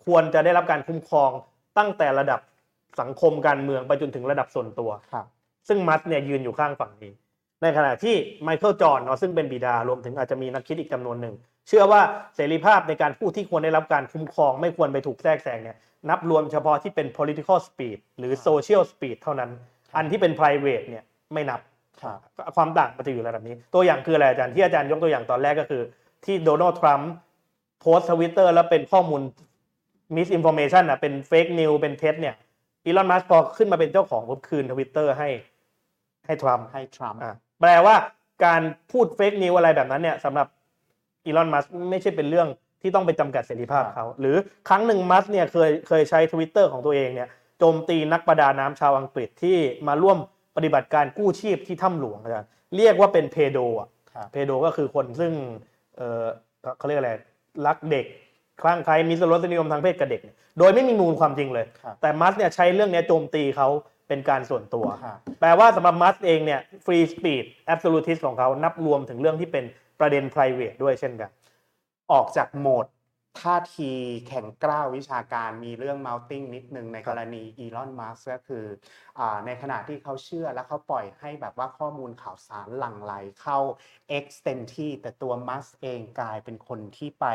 [0.06, 1.30] ควรจะได้รับการคุ้มครอง
[1.78, 2.40] ตั้งแต่ระดับ
[3.00, 5.26] สังคมการเมืองไปจนถึงระดับส่วนตัวครับ
[5.68, 7.12] ซึ่งมัสเนี่ยยืนอยู่ข้างฝั่งนี้
[7.62, 8.14] ในขณะที่
[8.44, 11.34] ไมเคิลจอห์นเนาะซึ่งเป็นบิดารวมถึงอาจจะมีนักคิดอีกจำนวนหนึ่ง
[11.68, 12.00] เชื่อว่า
[12.34, 15.76] เสรีภาพในการพูดที่ควรได้รับการคุ้มครอง ไม่ควรไปถูกแทรกแซงเนี่ย
[16.10, 19.50] นับรวมเฉพาะที่เป็น political speech หรือ social speech เท่านั้น
[19.96, 21.60] อันที่เป็น private เนี่ยไม่นับ
[22.02, 22.18] ครับ
[22.56, 25.82] ความต่างมันจะอยู่ระดับนี้ ตัวอย่างคืออะไรอาจารย์ที่อาจารย์ยกตัวอย่างตอนแรกก็คือ
[26.24, 27.12] ที่โดนัลด์ทรัมป์
[27.80, 29.22] โพสทวิตเตอร์แล้วเป็นข้อมูล
[30.16, 32.34] misinformation อะเป็น fake news เป็นเท็จเนี่ย
[32.88, 35.28] อีลอนมัสก์พอขึ้นมาเป็นเจ้าของปุ๊บคืนทวิตเตอร์ให้
[36.26, 37.94] ให้ทรัมป์ให้ทรัมป์อะแปลว่า
[38.44, 40.48] การพูด fake news อะไรแบบนั้นเนี่ยสำหรับ
[41.26, 42.48] อีลอนมัสก์ไม่ใช่เป็นเรื่อง
[42.82, 44.36] ที่ต้องไปจำกัดเสรีภาพเขา หรือ
[44.68, 47.28] ครั้งหนึ่งมัสก์เนี่ยเคยเคยใช้ทวิตเตอร์ของตัวเองเนี่ย
[47.58, 49.58] โจมตีนักประดาน้ำชาวอังกฤษที่
[49.88, 50.18] มาร่วม
[50.56, 55.32] ปฏิบัติการกู้ชีพที่ถ้ำหลวงอาจารย์เรียกว่าเป็นเพโดอะครับเพโดก็คือคนซึ่ง
[55.96, 56.24] เออ
[56.78, 57.12] เขาเรียกอะไร
[57.66, 58.06] รักเด็ก
[58.62, 63.68] คลั่งไคล้มีรสนิยมทางเพศกับเด็กเนี่ยโดยไม่มีมูลความจริงเลยครับแต่มัสก์เนี่ยใช้เรื่องเนี้ยโจมตีเขา
[64.08, 69.64] เป็นการส่วนตัวครับแปลว่าสำหรับมัสก์เองเนี่ยฟรีสปีดแอบสู t ทิสของเขานับรวมถึงเรื่องที่เป็น
[70.00, 71.30] ประเด็น private ด้วยเช่นกัน
[72.12, 72.86] ออกจากโหมด
[73.42, 73.92] ท่าที
[74.26, 78.64] แข็งกร้าววิชาการมีเรื่อง mounting นิดนึงในกรณีอีลอนมัสก็คือ
[79.18, 83.58] อาในขณะที่เขาเชื่อและเขาปล่อยให้แบบว่าข้อมูลข่าวสารหลั่งไหลเข้า
[84.24, 87.26] X เต็มที่ แต่ตัวมัสเองกลายเป็นคนที่ไป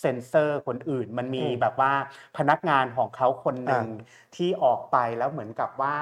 [0.00, 1.92] เซ็นเซอร์คนอื่น มันมีอืมแบบว่า
[2.36, 5.96] พนักงานของเขาคนหนึ่งอ่ที่ออกไปแล้วเหมือนกับว่า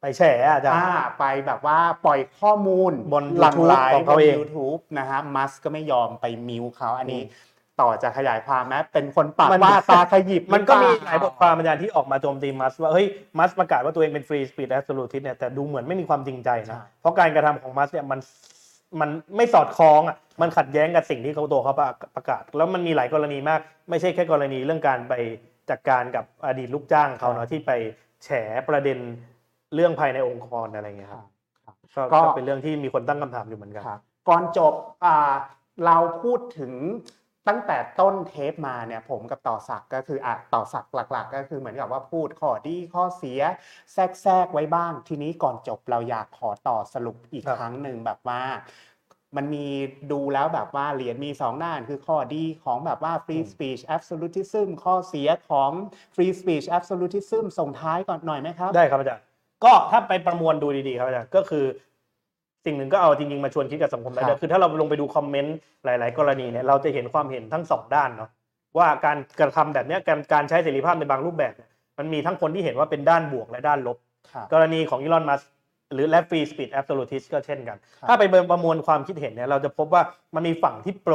[0.00, 0.84] ไปแฉอะอาจารย์อ่า
[1.18, 7.49] ไปแบบว่าปล่อยข้อมูลบนหลั่งไหล YouTube ของเขาบนเอง YouTube นะฮะมัสก็ไม่ยอมไปมิวเขาอันนี้อืม
[7.80, 13.06] ต่อจะขยายความไหมเป็นคนปากมันว่าตาขยิบมันก็มีรือเปหลายบทความอาจารย์ที่ออกมาโจมตีมัสว่าเฮ้ย
[13.38, 18.20] มัสก์ประกาศว่าตัวเองเป็นฟรีสปีดแอบสู t ทิสเนี่ยแต่ดูเหมือนไม่มีความจริงใจนะเพราะการกระทำของมัสก์เนี่ยมัน
[19.00, 21.74] มันไม่สอดคล้องอะมันขัดแย้งกับสิ่งที่เขาตัวเขา
[22.16, 23.60] ประกาศ แล้วมันมีหลายกรณีมาก
[23.90, 25.14] ไม่ใช่แค่กรณีเรื่องการไป
[25.70, 27.70] จัดการกับอดีตลูกจ้างเขาเนาะที่ไป
[28.24, 28.28] แฉ
[28.68, 28.98] ประเด็น
[29.74, 31.22] เรื่องภายในองค์กรอะไรเงี้ยครับ
[31.94, 34.74] ครับก็ก็ก็เป็นเรื่องที่มีคนตั้งคำถามอยู่เหมือนกันครับก่อนจบ
[35.04, 35.32] อ่า
[35.86, 36.72] เราพูดถึง
[37.48, 43.40] ตั้งแต่ต้นเทปมาเนี่ยผมกับต่อศักดิ์ก็คืออะต่อศักดิ์หลัก ๆ ก็คือเหมือนกับว่าพูดข้อดีข้อเสีย
[43.92, 48.42] แทรกแทรกไว้บ้าง ทีนี้ก่อนจบเราอยากขอต่อสรุปอีกครับครั้งหนึ่งแบบว่า
[49.36, 49.66] มันมี
[50.12, 55.70] ดูแล้วแบบว่าเหรียญมีสองด้านคือข้อดีของแบบว่า free speech absolutism ข้อเสียของ
[56.14, 59.24] free speech absolutism ส่งท้ายก่อนหน่อยไหมครับ ได้ครับอาจารย์
[59.64, 61.64] ก็ถ้าไปประมวลดูดีๆครับอาจารย์ก็คือ
[62.64, 68.30] สิ่งหนึ่งก็เอาจริงๆมาชวนคิดกับสังคมได้ครัด้วยบคือถ้าเราลงไปดูคอมเมนต์หลาย ๆ กรณีเนี่ยเราจะเห็นความเห็นทั้งสองด้านเนาะ
[68.78, 73.98] ว่าการกระทำแบบเนี้ยการการใช้เสรีภาพในบางรูปแบบเนี่ยมันมีทั้งคนที่เห็นว่าเป็นด้านบวกและด้านลบ
[74.32, 75.42] ครับกรณีของอีลอนมัสก์
[75.94, 80.02] หรือและฟรีสปีดแอบสู t ทิสก็เช่นกันครับถ้าไปประมวลความคิดเห็นเนี่ยเราจะพบว่า
[80.34, 81.14] มันมีฝั่งที่โปร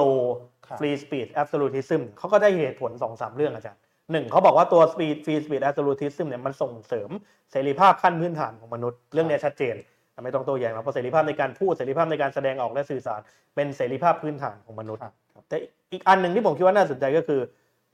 [0.68, 3.82] ครับฟรีสปีดแอบสู t ทิซึมเขาก็ได้เหตุผลสองสามเรื่องอาจารย์
[4.12, 7.10] หนึ่งเขาบอกว่าตัวฟรีฟรีสปีดแอบสู t ทิซึมเนี่ยมันส่งเสริม
[7.52, 9.76] เสรีภาพขั้นพื้นฐานของมนุษย์เรื่องเนี้ยชัดเจน
[10.24, 13.20] ไม่ต้องโต้แย้งแล้วเพราะเสรีภาพในการพูดเสรีภาพในการแสดงออกและสื่อสาร
[13.55, 15.13] เป็นเสรีภาพพื้นฐานของมนุษย์ครับ
[15.49, 15.57] แต่
[15.91, 17.41] อีกอันหนึ่งที่ผมคิดว่าน่าสนใจก็คือ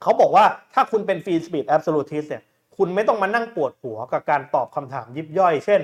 [0.02, 0.44] เขาบอกว่า
[0.74, 2.42] ถ้าคุณเป็นฟรีสปีดแอบสู t ทิสเนี่ย
[2.76, 5.80] คุณไม่ต้องมานั่งปวดหัวกับการตอบคำถามยิบย่อย เช่น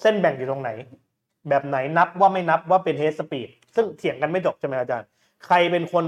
[0.00, 0.70] เส้นแบ่งอยู่ตรงไหน
[1.48, 5.08] แบบไหนนับว่าไม่นับว่าเป็น hate speech ซึ่งเถียงกันไม่จบใช่ไหมอาจารย์
[5.46, 6.04] ใครเป็นคน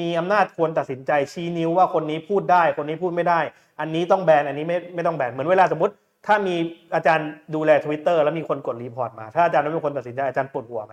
[0.00, 3.40] มีอำนาจควรตัดสินใจชี้นิ้วว่าคนนี้พูดได้ คนนี้พูดไม่ได้
[3.80, 5.94] อันนี้ต้องแบนอันนี้ไม่ไม่ต้องแบนเหมือนเวลาสมมติ
[6.26, 6.54] ถ้ามี
[6.94, 10.92] อาจารย์ดูแล Twitter แล้วมีคนกด report มา ถ้าอาจารย์ไม่เป็นคนตัดสินใจอาจารย์ปวดหัวไหม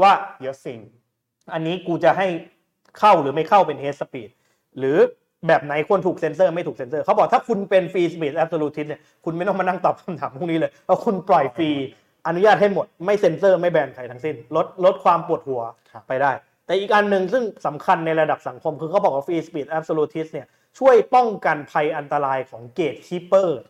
[0.00, 0.12] ว่า
[0.42, 0.78] เยอะสิ่ง
[1.54, 2.26] อันนี้กูจะให้
[2.98, 4.30] เข้าหรือไม่เข้าเป็น hate speech
[4.78, 4.98] หรือ
[5.46, 11.70] แบบไหนควรถูกเซ็นเซอร์ไม่ถูกเซ็นเซอร์เขาบอกถ้าคุณเป็นฟรีสปีดแอบสู t ทิสเนี่ยคุณไม่ต้องมานั่งตอบคำถามพวกนี้เลยเพราะคุณปล่อยฟรี
[12.26, 15.62] อนุญาตให้หมดไม่เซ็นเซอร์ไม่แบนใครทั้งสิ้น ลดลดความปวดหัว
[16.08, 16.32] ไปได้
[16.66, 20.46] แต่อีกอันหนึ่งซึ่งสำคัญในระดับสังคม คือเขาบอกว่าฟรีสปีดแอบสู t ทิสเนี่ย
[20.78, 23.60] ช่วยป้องกันภัยอันตรายของ gatekeeper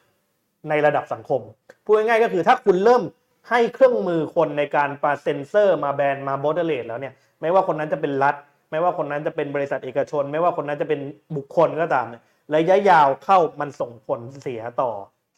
[0.68, 1.40] ในระดับสังคม
[1.84, 3.02] พูดง่ายๆก็คือถ้าคุณเริ่ม
[3.50, 8.34] ให้เครื่องมือคนในการมาเซ็นเซอร์มาแบนมาบอ d เล r แล้วเนี่ยไม่ว่าคนนั้นจะเป็นรัฐ
[8.70, 11.00] ไม่ว่าคนนั้นจะเป็นบริษัทเอกชน ไม่ว่าคนนั้นจะเป็น
[11.36, 12.22] บุคคลก็ตามเนี่ย
[12.56, 14.90] ระยะยาวเข้ามันส่งผลเสียต่อ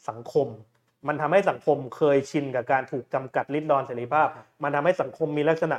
[0.09, 0.47] สังคม
[1.07, 4.27] มันทำให้สังคมเคยชินกับการถูกจำกัดลิดรอนเสรีภาพ
[4.63, 5.77] มันทำให้สังคมมีลักษณะ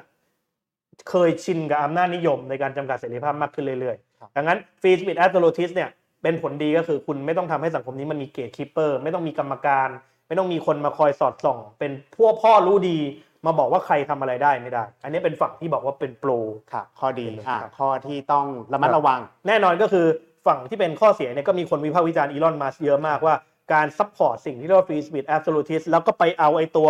[1.10, 5.90] เคยชินกับอำนาจนิยมในการจำกัดเสรีภาพมากขึ้นเรื่อยครับๆดังนั้นฟรีสปีดแอสโ l ทิสเนี่ย
[6.22, 9.88] เป็นผลดีก็คือคุณไม่ต้องทำให้สังคมนี้มันมี gatekeeper ไม่ต้องมีกรรมการ
[10.28, 12.98] ไม่ต้องมีคนมาคอยสอดส่อง เป็นพวกพ่อรู้ดี
[13.46, 16.30] มาบอกว่าใครทำอะไรได้ไม่ได้ อันนี้เป็นฝั่งที่บอกว่าเป็น pro
[16.72, 20.06] ครับข้อดีเป็นอะครับข้อที่ต้องระมัดระวัง แน่นอนก็คือ
[20.46, 23.34] ฝั่งที่เป็นข้อเสียเนี่ยก็มีคนวิพากษ์วิจารณ์อีลอนมัสก์เยอะมากว่า
[23.72, 26.88] การ support สิ่งที่เรียกว่าฟรีสปีดแอบสู t ทิสแล้วก็ไปเอาไอ้ตัว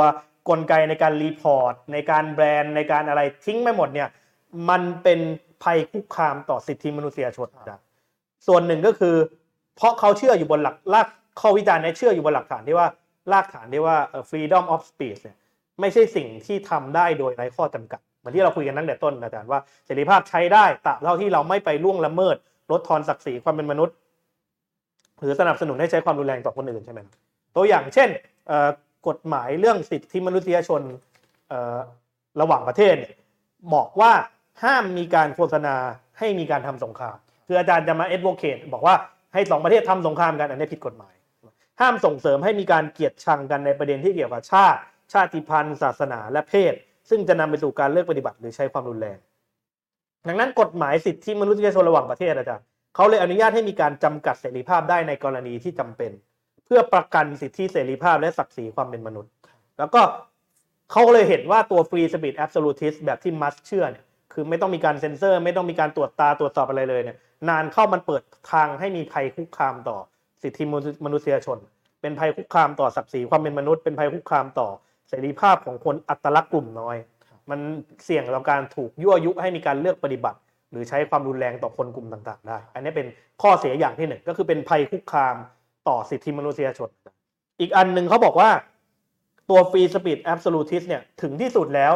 [0.48, 4.08] กลไกในการ report ในการแบรนด์ในการอะไรทิ้งไปหมดเนี่ย
[4.68, 5.20] มันเป็น
[5.62, 7.80] ภัยคุกคามต่อสิทธิมนุษยชนครับ
[8.46, 9.14] ส่วนหนึ่งก็คือ
[9.76, 11.08] เพราะเขาเชื่ออยู่บนหลักราก
[11.40, 12.88] ข้อวิจารณ์เนี้เชื่ออยู่บนหลักฐานที่ว่า
[13.32, 15.36] รากฐานที่ว่าเออ freedom of speech เนี่ย
[15.80, 22.36] ไม่ใช่สิ่งที่ทำได้โดยไร้ข้อจำกัด เหมือนที่เราคุยกันตั้งแต่ต้นอาจารย์ว่าเสรีภาพใช้ได้ตราบเท่าที่เราไม่ไปล่วงละเมิด
[22.70, 23.94] ลดทอนศักดิ์ศรีความเป็นมนุษย์
[25.20, 27.00] หรือสนับสนุนให้ใช้ความรุนแรงต่อคนอื่นใช่ไหม
[27.56, 28.08] ตัวอย่างเช่น
[29.08, 30.82] กฎหมายเรื่องสิทธิมนุษยชน
[32.40, 33.14] ระหว่างประเทศเนี่ย
[33.74, 34.12] บอกว่า
[34.64, 35.76] ห้ามมีการโฆษณา
[36.18, 37.16] ให้มีการทำสงคราม
[37.52, 38.94] คืออาจารย์จะมา advocate บอกว่า
[39.34, 41.14] ให้สองประเทศทำสงครามกันอันนี้ผิดกฎหมาย
[41.80, 44.80] ห้ามส่งเสริมให้มีการเกลียดชังกันในประเด็นที่เกี่ยวกับชาติ
[45.12, 46.74] ชาติพันธุ์ ศาสนาและเพศ
[47.10, 49.18] ซึ่งจะนำไปสู่การเลิกปฏิบัติหรือใช้ความรุนแรง
[50.28, 56.12] ดังนั้นกฎหมายสิทธิมนุษยชนระหว่างประเทศอาจารย์เขาเลยอนุญาตให้มีการจำกัดเสรีภาพได้ในกรณีที่จำเป็น
[56.64, 59.32] เพื่อประกันสิทธิเสรีภาพและศักดิ์ศรีความเป็นมนุษย์
[59.78, 60.02] แล้วก็
[60.92, 67.16] เขาเลยเห็นว่าตัว free speech absolutist แบบที่มัสเชื่อเนี่ยคือไม่ต้องมีการเซ็นเซอร์ ไม่ต้องมีการตรวจตาตรวจสอบอะไรเลยเนี่ย
[67.48, 68.22] นานเข้ามันเปิด
[68.52, 69.98] ทางให้มีภัยคุกคามต่อ
[70.42, 70.64] สิทธิ
[71.04, 71.58] มนุษยชน
[72.00, 74.68] เป็นภัยคุกคามต่อศักดิ์ศรีความเป็นมนุษย์เป็นภัยคุกคามต่อ
[75.08, 76.96] เสรีภาพของคนอัตลักษณ์กลุ่มน้อย
[77.50, 77.60] มัน
[78.04, 80.38] เสี่ยงต่อการถูกยั่วยุให้มีการเลือกปฏิบัติ
[80.70, 83.06] หรือใช้ความรุนแรงต่อคนกลุ่มต่างๆ ได้ อันนี้เป็น
[83.42, 85.36] ข้อเสียอย่างที่หนึ่งก็คือเป็นภัยคุกคาม
[85.88, 86.88] ต่อสิทธิมนุษยชน
[87.60, 88.50] อีกอันหนึ่งเขาบอกว่า
[89.50, 91.92] ตัว free speech absolutist เนี่ยถึงที่สุดแล้ว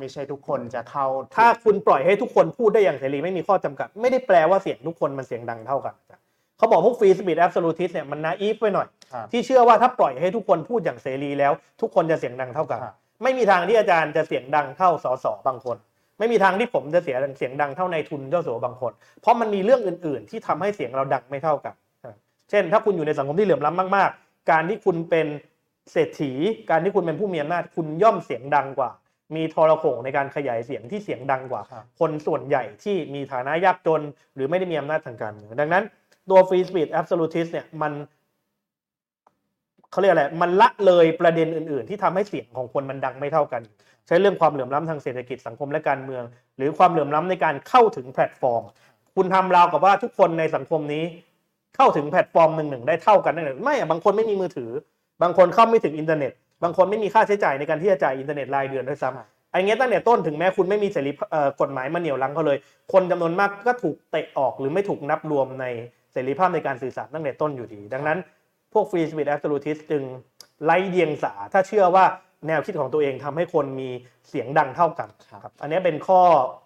[0.00, 6.24] ไม่ใช่ทุกคนจะเข้า ถ้าคุณปล่อยให้ทุกคนพูดได้อย่างเสรีไม่มีข้อจำกัด ไม่ได้แปลว่าเสียงทุกคนมันเสียงดังเท่ากันอาจารย์
[6.58, 15.76] เขาบอกพวก free speech absolutist เนี่ยมันนาอีฟไปหน่อยครับที่เชื่อว่าถ้าปล่อยให้ทุกคนพูดอย่างเสรีแล้ว ทุกคนจะเสียงดังเท่ากันครับไม่มีทางที่อาจารย์จะเสียงดังเท่าสสบางคน
[16.18, 21.74] ไม่มีทางที่ผมจะเสียเสียงดังเท่านายทุนเจ้าสัวบางคน เพราะมันมีเรื่องอื่น ๆ ที่ทำให้เสียงเราดังไม่เท่ากัน
[22.50, 25.26] เช่น ถ้าคุณอยู่ในสังคมที่เหลื่อมล้ำมาก ๆ การที่คุณเป็น
[25.92, 26.32] เศรษฐี
[26.70, 28.90] การที่คุณเป็นผู้มีอำนาจคุณย่อมเสียงดังกว่า
[29.36, 34.02] มีทรโขงในการขยายเสียงที่เสียงดังกว่าครับคนส่วนใหญ่ที่มีฐานะยากจน
[34.34, 35.84] หรือไม่ได้มีอำนาจทางการเมืองดังนั้น
[36.30, 37.92] ตัว free speech absolutist เนี่ยมัน
[39.90, 43.62] เขาเรียกอะไร มันละเลยประเด็นอื่น ๆ ที่ทำให้เสียงของคนมันดังไม่เท่ากัน
[44.06, 46.22] ใช้เรื่องความเหลื่อมล้ำทางเศรษฐกิจสังคมและการเมือง
[46.56, 48.62] หรือความเหลื่อมล้ำในการเข้าถึงแพลตฟอร์ม
[49.16, 51.04] คุณทำราวกับว่าทุกคนในสังคมนี้
[51.76, 54.70] เข้าถึงแพลตฟอร์มหนึ่งหนึ่งได้เท่ากันนั่นเองไม่อะบางคนไม่มีมือถือ
[55.22, 56.32] บางคนเข้าไม่ถึงอินเทอร์เน็ต
[56.62, 62.58] บางคนไม่มีค่าใช้จ่ายในการที่จะจ่ายอินเทอร์เน็ตรายเดือนด้วยซ้ำไอ้เงี้ยตั้งแต่ต้นถึงแม้คุณไม่มีเสรีเอ่อกฎหมายมาเหนี่ยวรั้งเขาเลย
[62.92, 65.66] คนจำนวนมากก็ถูกเตะออกหรือไม่ถูกนับรวมใน
[66.12, 68.18] เสรีภาพในการสื่อสารตั้งแต่ต้นอยู่ดี ดังนั้น
[68.72, 70.02] พวก free speech absolutist จึง
[70.64, 72.04] ไร้เดียงสาถ้าเชื่อว่า
[72.46, 73.88] แนวคิดของตัวเองทำให้คนมี
[74.28, 76.20] เสียงดังเท่ากันครับอันนี้เป็นข้อ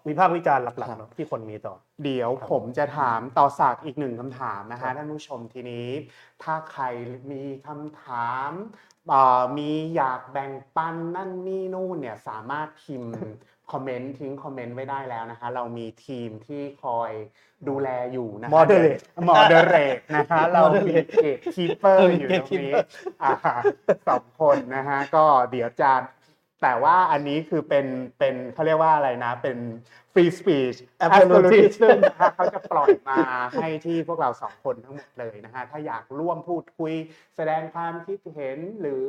[0.07, 5.87] วิพากษ์วิจารณ์หลักๆเนอะที่คนมีต่อ เดี๋ยวครับผมจะถามต่อสักอีกหนึ่งคำถามนะครัฮะบท่านผู้ชมทีนี้
[6.43, 6.83] ถ้าใคร
[7.31, 8.51] มีคำถาม
[9.11, 13.15] อ่ามีอยากแบ่งปันนั่นนี่นู่นเนี่ยสามารถพิมพ์
[13.71, 17.11] คอมเมนต์ทิ้งคอมเมนต์ไว้ได้แล้วนะคะ เรามีทีมที่คอย
[17.67, 22.83] ดูแลอยู่นะคะ Moderate moderate นะคะ เรามี Moderate เกตคีเปอร์อยู่ตรงนี้ Gatekeeper
[23.23, 23.33] อ่า
[24.07, 25.91] สองคนนะฮะก็เดี๋ยวจะ
[26.61, 27.85] แต่ว่าอันนี้คือเป็น
[28.19, 29.57] เป็นเขาเรียกว่าอะไรนะ เป็น
[30.13, 33.19] free speech Absolutist absolutism นะฮะเขาจะปล่อยมา
[33.55, 36.93] ให้ที่พวกเราสองคนทั้งหมดเลยนะฮะถ้าอยากร่วมพูดคุย
[37.35, 39.05] แสดงความคิดเห็นหรือ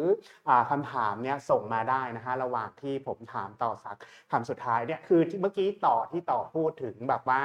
[0.49, 3.97] อาคำถามเนี่ยส่งมาได้นะฮะระหว่างที่ผมถามต่อสัก
[4.33, 7.43] คำสุดท้ายเนี่ยคือที่เมื่อกี้ต่อที่ต่อพูดถึงแบบว่า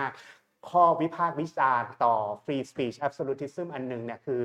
[0.69, 4.43] ข้อวิพากษ์วิจารณ์ต่อ free speech absolutism อันหนึงเนี่ยคือ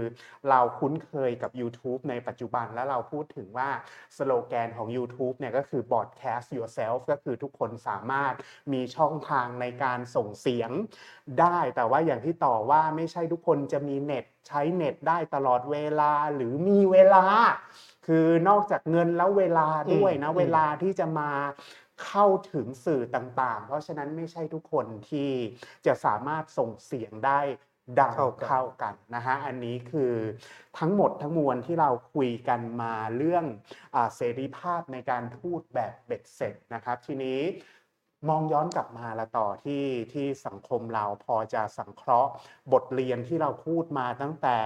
[0.48, 3.70] เราคุ้นเคยกับ YouTube ในปัจจุบันแล้วเราพูดถึงว่า
[4.16, 8.34] สโลแกนของ YouTube เนี่ยก็คือ broadcast yourself ก็คือทุกคนสามารถ
[8.72, 10.70] มีช่องทางในการส่งเสียง
[11.40, 17.24] ได้ แต่ว่าอย่างที่ต่อว่าไม่ใช่ทุกคนจะมีเน็ตใช้เน็ตได้ตลอดเวลาหรือมีเวลา
[18.06, 21.30] คือนอกจากเงินแล้วเวลาด้วยนะอืมเวลาที่จะมา
[22.04, 25.30] เข้าถึงสื่อต่างๆ เพราะฉะนั้นไม่ใช่ทุกคนที่
[25.86, 27.40] จะสามารถส่งเสียงได้
[28.00, 30.14] ดังเท่ากันเท่ากันนะฮะอันนี้คือ
[30.78, 33.44] ทั้งหมดทั้งมวลที่เราคุยกันมาเรื่อง
[33.94, 37.40] อาเสรีภาพในการพูดแบบเบ็ดเสร็จนะครับ ทีนี้
[38.28, 42.30] มองย้อนกลับมาละต่อที่ที่สังคมเราพอจะสังเคราะห์
[42.72, 44.58] บทเรียนที่เราพูดมาตั้งแต่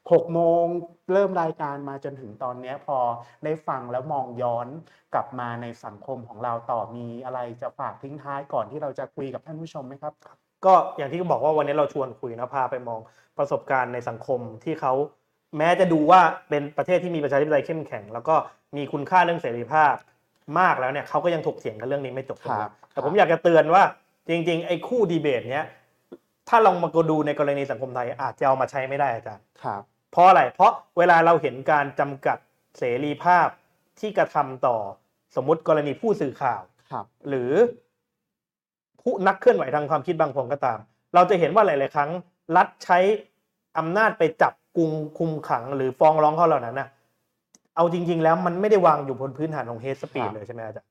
[0.00, 0.64] 6โมง
[1.12, 2.98] เริ่มรายการมาจนถึงตอนนี้พอ
[3.44, 4.66] ได้ฟังแล้วมองย้อน
[5.14, 10.12] กลับมาในสังคมของเราต่อมีอะไรจะฝากทิ้งท้ายก่อนที่เราจะคุยกับท่านผู้ชมไหมครับ
[10.64, 13.00] ก็อย่างที่บอกว่าวันนี้เราชวนคุยนะพาไปมอง
[13.38, 14.92] ประสบการณ์ในสังคมที่เขา
[15.58, 18.36] แม้จะดูว่าเป็นประเทศที่มีประชาธิปไตยเข้มแข็ง แล้วก็
[18.76, 19.94] มีคุณค่าเรื่องเสรีภาพ
[20.58, 23.82] มากแล้วเนี่ยเขาก็ยังถกเถียงกันเรื่องนี้ไม่จบครับแต่ผมอยากจะเตือนว่า
[24.28, 25.66] จริงๆไอ้คู่ดีเบตเนี้ย
[26.48, 29.82] ถ้าลองมาดูในกรณีสังคมไทยอาจจะเอามาใช้ไม่ได้อาจารย์ครับ
[30.12, 32.38] เพราะอะไร เพราะเวลาเราเห็นการจำกัด
[32.78, 33.48] เสรีภาพ
[34.00, 34.76] ที่กระทำต่อ
[35.36, 36.62] สมมติกรณีผู้สื่อข่าว
[36.92, 37.52] ครับ หรือ
[39.00, 40.78] ผู้นักเคลื่อนไหวทางความคิดบางคนก็ตาม
[41.14, 42.10] เราจะเห็นว่าหลาย ๆ ครั้ง
[42.56, 42.98] รัฐใช้
[43.78, 46.88] อำนาจไปจับกุมคุมขัง หรือฟ้องร้องเขาเหล่านั้นนะ
[47.76, 50.88] เอาจริง ๆ แล้วมันไม่ได้วางอยู่บนพื้นฐานของเฮสปีดครับเลยใช่ไหมอาจารย์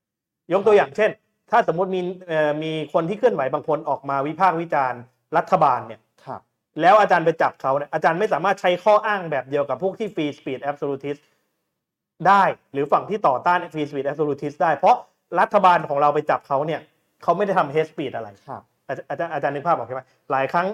[0.54, 1.10] ยกตัวอย่างเช่น
[1.52, 5.02] ถ้าสมมติมีเอ่อมีคนที่เคลื่อนไหวบางคนออกมาวิพากษ์วิจารณ์
[5.38, 6.42] รัฐบาลเนี่ยครับ
[6.82, 11.18] แล้วอาจารย์ไปจับเขาเนี่ยอาจารย์ไม่สามารถใช้ข้ออ้างแบบเดียวกับพวกที่ฟรีสปีดแอบสู t ิส
[12.28, 14.96] ได้หรือฝั่งที่ต่อต้านฟรีสปีดแอบสู t ิสได้ เพราะ
[15.40, 16.82] รัฐบาลของเราไปจับเขาเนี่ย
[17.24, 20.02] เขาไม่ได้ทำ hate speech อะไรครับอาจอาจารย์อาจารย์นึกภาพออกใช่ไหม
[20.32, 20.68] หลายครั้ง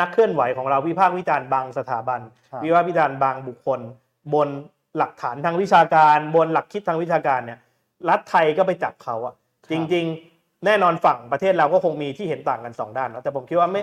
[0.00, 2.20] นักเคลื่อนไหวของเราวิพากษ์วิจารณ์บางสถาบัน
[2.50, 3.80] ครับวิพากษ์วิจารณ์บางบุคคล
[4.34, 4.48] บน
[4.98, 7.58] หลักฐานทางวิชาการ บนหลักคิดทางวิชาการเนี่ย
[8.08, 9.34] รัฐไทยก็ไปจับเขาอะ
[9.72, 13.82] จริง ๆ แน่นอนฝั่งประเทศเราก็คงมีที่เห็นต่างกันสองด้านเนอะแต่ผมคิดว่าไม่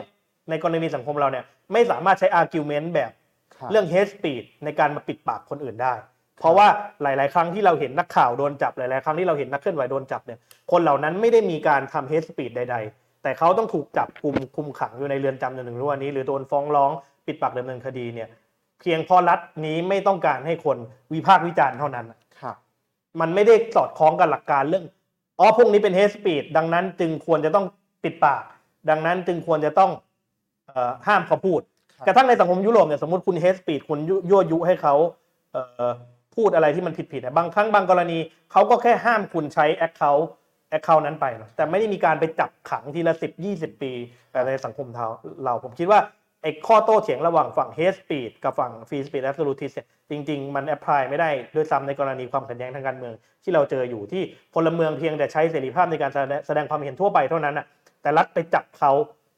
[0.49, 3.12] ในกรณีสังคมเราเนี่ยไม่สามารถใช้อาร์กิวเมนต์แบบ
[3.56, 5.93] ครับเรื่อง hate speech ในการมาปิดปากคนอื่นได้
[6.39, 6.68] เพราะว่า
[7.01, 10.39] หลาย ๆ ครั้งที่เราเห็นนักข่าวโดนจับหลาย ๆ ครั้งที่เราเห็นนักเคลื่อนไหวโดนจับเนี่ย
[10.72, 16.91] คนเหล่านั้นไม่ได้มีการทำ hate speech ใด ๆ แต่เขาต้องถูกจับกลุ่มคุมขังอยู่ในเรือนจำจนถึงทุกวันนี้ หรือโดนฟ้องร้อง
[17.28, 18.30] ปิดปากดำเนินคดีเนี่ย
[18.80, 20.78] เพียงเพราะรัฐนี้ไม่ต้องการให้คน
[21.13, 22.05] วิพากษ์วิจารณ์เท่านั้น
[22.41, 22.55] ครับ
[23.19, 24.86] มันไม่ได้สอดคล้องกับหลักการเรื่อง
[25.39, 27.65] อ๋อพวกนี้เป็น hate speech ดังนั้นจึงควรจะต้อง
[28.03, 28.43] ปิดปาก
[28.89, 29.91] ดังนั้นจึงควรจะต้อง
[30.67, 31.61] เอ่อห้ามเขาพูด
[31.97, 34.95] ครับกระทั่งในสังคมยุโรปเนี่ยสมมติคุณ hate speech คุณยุยั่วยุให้เขา
[35.53, 35.89] เอ่อ
[36.36, 38.19] พูดอะไรที่มันผิดๆเนี่ยบางครั้งบางกรณี
[38.51, 40.26] เขาก็แค่ห้ามคุณใช้ account
[40.78, 43.91] account นั้นไปเนอะแต่ไม่ได้มีการไปจับขังทีละสิบยี่สิบปี
[44.32, 45.05] แต่ในสังคมเรา
[45.43, 45.99] เราผมคิดว่า
[46.45, 54.23] ไอ้ข้อโต้เถียงระหว่างฝั่ง hate speech กับฝั่ง free speech absolutist เนี่ยจริง ๆ มัน apply ไม่ได้ด้วยซ้ำในกรณีความขัดแย้งทางการเมือง ที่เราเจออยู่ที่
[54.53, 57.65] พลเมืองเพียงแต่ใช้เสรีภาพในการแสดงแสดงความเห็นทั่วไปเท่านั้นน่ะ
[58.01, 58.91] แต่รัฐไปจับเขา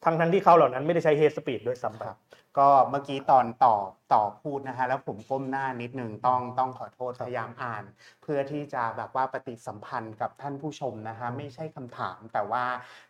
[0.04, 2.18] ทั้งทั้งๆที่เขาเหล่านั้นไม่ได้ใช้ hate speech ด้วยซ้ำไปครับ
[2.58, 3.76] ก็เมื่อกี้ตอนต่อ
[4.12, 7.84] ต่อพูดนะฮะแล้วผมก้มหน้านิดนึงต้องต้องขอโทษครับพยายามอ่าน
[8.22, 12.64] เพื่อที่จะแบบว่าปฏิสัมพันธ์กับท่านผู้ชมนะฮะไม่ใช่คำถามแต่ว่า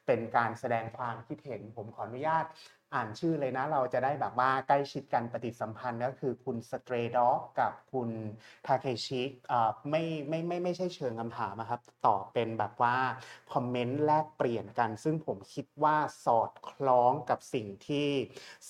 [0.07, 2.45] เป็นการแสดงความคิดเห็นผมขออนุญาต
[2.95, 8.11] อ่านชื่อเลยนะเราจะได้แบบว่าใกล้ชิดกันปฏิสัมพันธ์ก็คือคุณสเตรด็อกกับคุณ
[8.67, 12.97] ทาเคชิอ่าไม่ไม่ไม่ไม่ใช่เชิงคำถามนะครับตอบเป็นแบบว่า
[13.53, 18.09] คอมเมนต์แลกเปลี่ยนกัน ซึ่งผมคิดว่าสอดคล้องกับสิ่งที่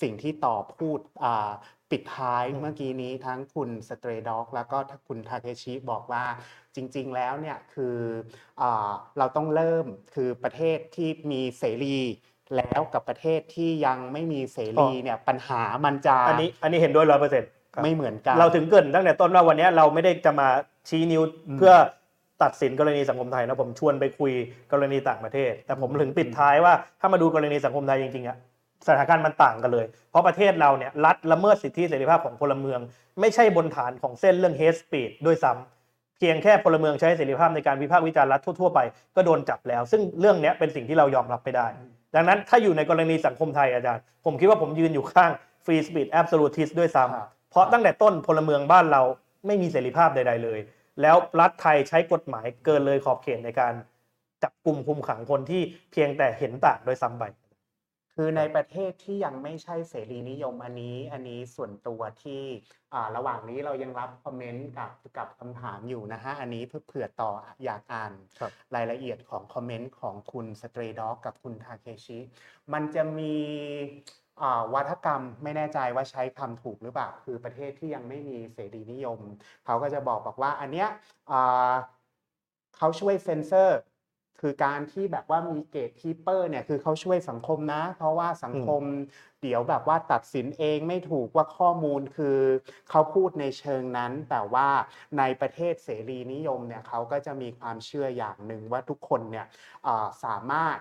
[0.01, 1.51] สิ่งที่ต่อพูดอ่า
[1.91, 6.25] ปิดท้ายอืมเมื่อกี้นี้ทั้งคุณสเตรด็อกแล้วก็คุณทาเคชิบอกว่า
[6.75, 7.97] จริง ๆ แล้วเนี่ยคือ
[8.61, 11.99] อาเราต้องเริ่มคือประเทศที่มีเสรี
[12.57, 17.49] แล้วกับประเทศที่ยังไม่มีเสรีเนี่ยปัญหามันจะอันนี้อันนี้เห็นด้วยร้อยเปอร์เซ็นต์
[17.83, 20.47] ไม่เหมือนกัน เราถึงเกรินตั้งแต่ต้นว่าวันนี้เราไม่ได้จะมา
[20.89, 21.73] ชี้นิ้วอืมเพื่อ
[22.43, 24.31] ตัดสินกรณีสังคมไทยนะผมชวนไปคุย
[24.71, 28.37] กรณีต่างประเทศ แต่ผมถึงปิดท้ายว่าถ้ามาดูกรณีสังคมไทยจริงๆอะ
[28.85, 32.79] สถานการณ์มันต่างกันเลย เพราะประเทศเราเนี่ยรัฐละเมิดสิทธิเสรีภาพของพลเมือง
[33.19, 38.79] ไม่ใช่บนฐานของเส้นเรื่อง hate speech ด้วยซ้ำเพียงแค่พลเมืองใช้เสรีภาพในการวิพากษ์วิจารณ์รัฐทั่วๆไป
[39.15, 41.67] ก็โดนจับแล้ว ซึ่งเรื่องเนี้ยเป็นสิ่งที่เรายอมรับไม่ได้
[42.15, 45.31] ดังนั้นถ้าอยู่ในกรณีสังคมไทยอาจารย์ ผมคิดว่าผมยืนอยู่ข้าง
[45.65, 49.01] free speech absolutist ด้วยซ้ำครับเพราะตั้งแต่ต้นพลเมืองบ้านเรา
[49.45, 50.59] ไม่มีเสรีภาพใด ๆ เลย
[51.01, 53.73] แล้วรัฐไทยใช้กฎหมายเกินเลยขอบเขตในการ
[54.43, 57.23] จับกลุ่มคุมขังคนที่เพียงแต่เห็นต่างโดยซ้ำไป
[58.21, 62.41] คือในประเทศที่ยังไม่ใช่เสรีนิยมอันนี้อันนี้ส่วนตัวที่
[62.93, 67.31] อ่าระหว่างนี้เรายังรับคอมเมนต์กับกับคำถามอยู่นะฮะอันนี้เพื่อเผื่อต่อ
[67.65, 72.19] อยากอ่านครับรายละเอียดของคอมเมนต์ของคุณสเตรด็อกกับคุณทาเคชิ
[72.73, 73.35] มันจะมี
[74.41, 79.19] อ่าวัฒกรรมไม่แน่ใจว่าใช้คำถูกหรือเปล่าคือประเทศที่ยังไม่มีเสรีนิยม
[79.65, 80.87] เขาก็จะบอกบอกว่าอันเนี้ย
[81.31, 81.73] อ่า
[82.77, 83.79] เขาช่วยเซ็นเซอร์
[84.41, 88.81] คือการที่แบบว่ามีเกตคีเปอร์เนี่ยคือเขาช่วยสังคมนะ เพราะว่าสังคม
[89.41, 92.37] เดี๋ยวแบบว่าตัดสินเองไม่ถูกว่าข้อมูลคือ
[92.89, 94.67] เขาพูดในเชิงนั้น แต่ว่า
[95.17, 99.45] ในประเทศเสรีนิยมเนี่ยเขาก็จะมีความเชื่ออย่างหนึ่งว่าทุกคนเนี่ย
[99.85, 100.77] อ่าสามารถ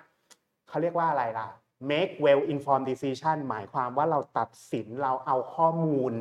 [0.68, 1.48] เขาเรียกว่าอะไรล่ะ
[1.90, 6.12] make well informed decision หมายความว่าเราตัดสินเราเอาข้อมูล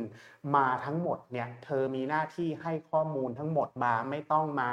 [0.56, 4.70] มาทั้งหมดเนี่ยเธอมีหน้าที่ให้ข้อมูลทั้งหมดมาไม่ต้องมา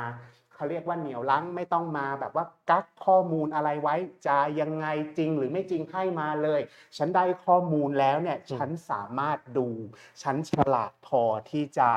[0.55, 3.95] เขาเรียกว่าเหนียวลังไม่ต้องมาแบบว่ากักข้อมูลอะไรไว้
[4.27, 4.87] จะยังไง
[5.17, 6.61] จริงหรือไม่จริงให้มาเลย
[6.97, 9.67] ฉันได้ข้อมูลแล้วเนี่ยอืมฉันสามารถดู
[10.23, 11.89] ฉันฉลาดพอที่จะ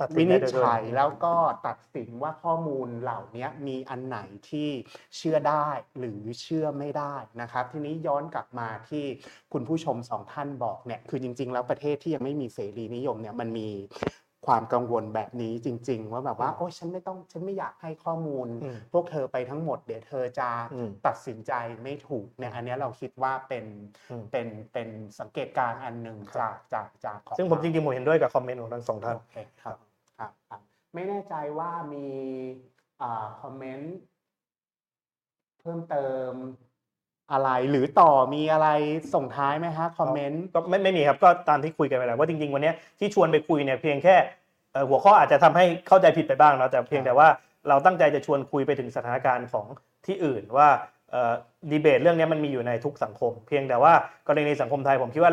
[0.00, 1.34] ตัดสิวินได้นิจโดยฉัยโดยแล้วก็
[1.66, 4.18] ตัดสินว่าข้อมูลเหล่านี้มีอันไหน
[4.50, 4.68] ที่
[5.16, 5.68] เชื่อได้
[5.98, 9.04] หรือเชื่อไม่ได้นะครับ ทีนี้ย้อนกลับมาที่
[9.52, 13.68] คุณผู้ชมสองท่านบอกเนี่ยคือจริง ๆ แล้วประเทศที่ยังไม่มีเสรีนิยมเนี่ยมันมี
[14.50, 23.64] ความกังวลแบบนี้จริง ๆ ว่าแบบว่าอืมโอ้ฉันไม่ต้องฉันไม่อยากให้ข้อมูลอืมพวกเธอไปทั้งหมดเดี๋ยวเธอจะอืมตัดสินใจไม่ถูกเนี่ยอันเนี้ยเราคิดว่าเป็น
[24.10, 24.88] อืมเป็นเป็น
[25.18, 29.76] สังเกตการณ์อันหนึ่งครับจากจากจากของซึ่งผมจริงๆผมเห็นด้วยกับคอมเมนต์ของทั้งสองท่านโอเคครับ
[30.18, 30.60] ครับครับ
[30.94, 32.06] ไม่แน่ใจว่ามี
[33.02, 33.94] อ่าคอมเมนต์
[35.60, 36.32] เพิ่มเติม
[37.32, 38.68] อะไรหรือต่อมีอะไร
[39.14, 44.39] ส่งท้ายไหมฮะคอมเมนต์ก็ไม่ไม่มีครับก็ตามที่คุยกันไปแล้วว่าจริง ๆ วันเนี้ยที่ชวนไปคุยเนี่ยเพียงแค่เอ่อ
[44.88, 47.28] หัวข้ออาจจะทำให้เข้าใจผิดไปบ้างเนาะแต่เพียงแต่ว่า
[47.68, 49.66] เราตั้งใจจะชวนคุยไปถึงสถานการณ์ของ
[50.06, 50.68] ที่อื่นว่า
[51.70, 53.92] ดีเบตเรื่องเนี้ยมันมีอยู่ในทุกสังคม เพียงแต่ว่า
[54.28, 55.32] กรณีสังคมไทยผมคิดว่า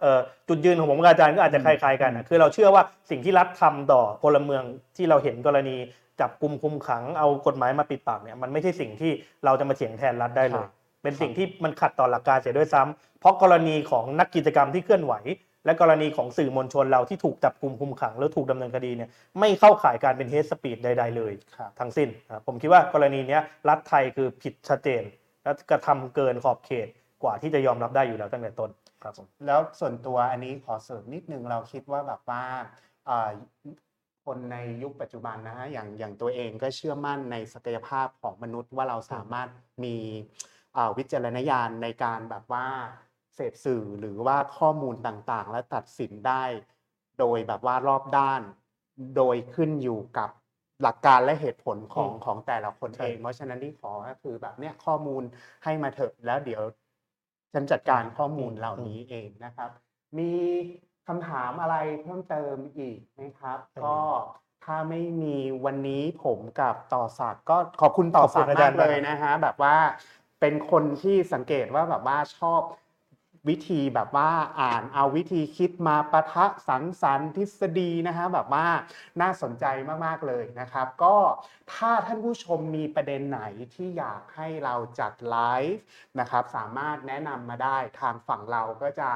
[0.00, 4.62] เอ่อจุดยืนของผมกับอาจารย์ก็อาจจะคล้ายๆกันนะคือเราเชื่อว่าสิ่งที่รัฐทำต่อพลเมือง
[4.96, 5.76] ที่เราเห็นกรณี
[6.20, 9.12] จับกลุ่มคุมขังเอากฎหมายมาปิดปากเนี่ยมันไม่ใช่สิ่งที่
[9.44, 10.66] เราจะมาเถียงแทนรัฐได้เลย
[11.02, 15.14] เป็นสิ่งที่มันขัดต่อหลักการเสียด้วยซ้ำเพราะกรณีของนักกิจกรรมที่เคลื่อนไหว
[15.64, 19.10] และกรณีของสื่อมวลชนเราที่ถูกจับกลุ่มคุมขังหรือถูกดำเนินคดีเนี่ย
[19.40, 25.02] ไม่เข้าข่ายการเป็นเฮสสปีดใด ๆ เลยครับทั้งสิ้นนะครับผมคิดว่ากรณีเนี้ยรัฐไทยคือผิดชัดเจน
[25.42, 26.88] และกระทำเกินขอบเขต
[27.22, 28.70] กว่าที่จะยอมรับได้อยู่แล้วตั้งแต่ต้น
[29.02, 32.42] ครับผมแล้วส่วนตัวอันนี้ขอเสริมนิดนึงเราคิดว่าแบบว่า
[33.08, 33.30] อ่า
[34.24, 39.48] คนในยุคปัจจุบันนะฮะอย่างอย่างตัวเองก็เชื่อมั่นในศักยภาพของมนุษย์ว่าเราสามารถ
[39.84, 39.96] มี
[40.76, 42.66] อ่าวิจารณญาณในการแบบว่า
[43.34, 46.44] เสพสื่อหรือว่าข้อมูลต่างๆ และตัดสินได้
[47.18, 48.42] โดยแบบว่ารอบด้าน
[49.16, 50.30] โดยขึ้นอยู่กับ
[50.82, 55.22] หลักการและเหตุผลของอืมของแต่ละคนใช่เอง เพราะฉะนั้นที่ขอก็คือแบบเนี้ยข้อมูล
[55.64, 56.62] ให้มาเถอะแล้วเดี๋ยว
[57.52, 59.70] ฉันจัดการข้อมูลเหล่านี้เองนะครับ
[60.18, 60.30] มี
[61.08, 63.98] คำถามอะไรเพิ่มเติมอีกไหมครับ ก็
[64.64, 69.76] ถ้าไม่มีวันนี้ผมกับต่อศักดิ์ก็ขอบคุณต่อศักดิ์ขอบคุณอาจามารกย์เลยนะฮะแบบว่า
[70.40, 72.62] เป็นคนที่สังเกตว่าแบบว่าชอบ
[73.48, 74.30] วิธีแบบว่า
[74.60, 78.66] อ่านเอาวิธีคิดมาปะทะสังสรรค์ทฤษฎีนะฮะแบบว่า
[79.20, 79.64] น่าสนใจ
[80.04, 81.16] มาก ๆ เลยนะครับ ก็
[81.72, 83.42] ถ้าท่านผู้ชมมีประเด็นไหน
[83.74, 85.36] ที่อยากให้เราจัดไล
[85.68, 85.82] ฟ์
[86.20, 89.10] นะครับสามารถแนะนำมาได้ทางฝั่งเราก็จะ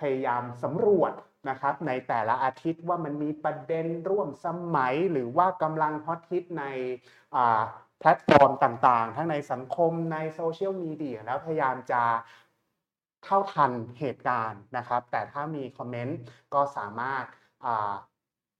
[0.00, 1.12] พยายามสำรวจ
[1.48, 4.46] นะครับในแต่ละอาทิตย์ว่ามันมีประเด็นร่วมส
[4.76, 6.64] มัยหรือว่ากำลังฮอตฮิตใน
[8.00, 12.02] แพลตฟอร์มต่างๆ ทั้งในสังคมในโซเชียลมีเดียแล้วพยายามจะ
[13.24, 16.18] เท่าทันเหตุการณ์นะครับ แต่ถ้ามีคอมเมนต์
[16.54, 17.24] ก็สามารถ
[17.64, 17.92] อ่า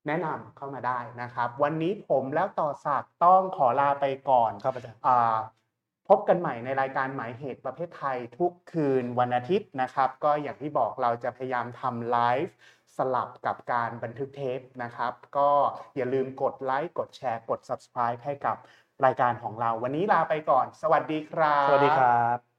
[0.07, 5.39] แนะนำเข้ามาได้นะครับ วันนี้ผมแล้วต่อศักดิ์ต้องขอลาไปก่อนครับอาจารย์อ่า
[6.09, 12.55] พบกันใหม่ในรายการหมายเหตุประเพทไทยทุกคืนวันอาทิตย์นะครับ ก็อย่างที่บอกเราจะพยายามทำไลฟ์
[12.97, 15.51] สลับกับการบันทึกเทปนะครับ ก็
[15.97, 18.57] อย่าลืมกดไลค์กดแชร์กด subscribe ให้กับ
[19.05, 22.52] รายการของเรา วันนี้ลาไปก่อน สวัสดีครับ สวัสดีครับ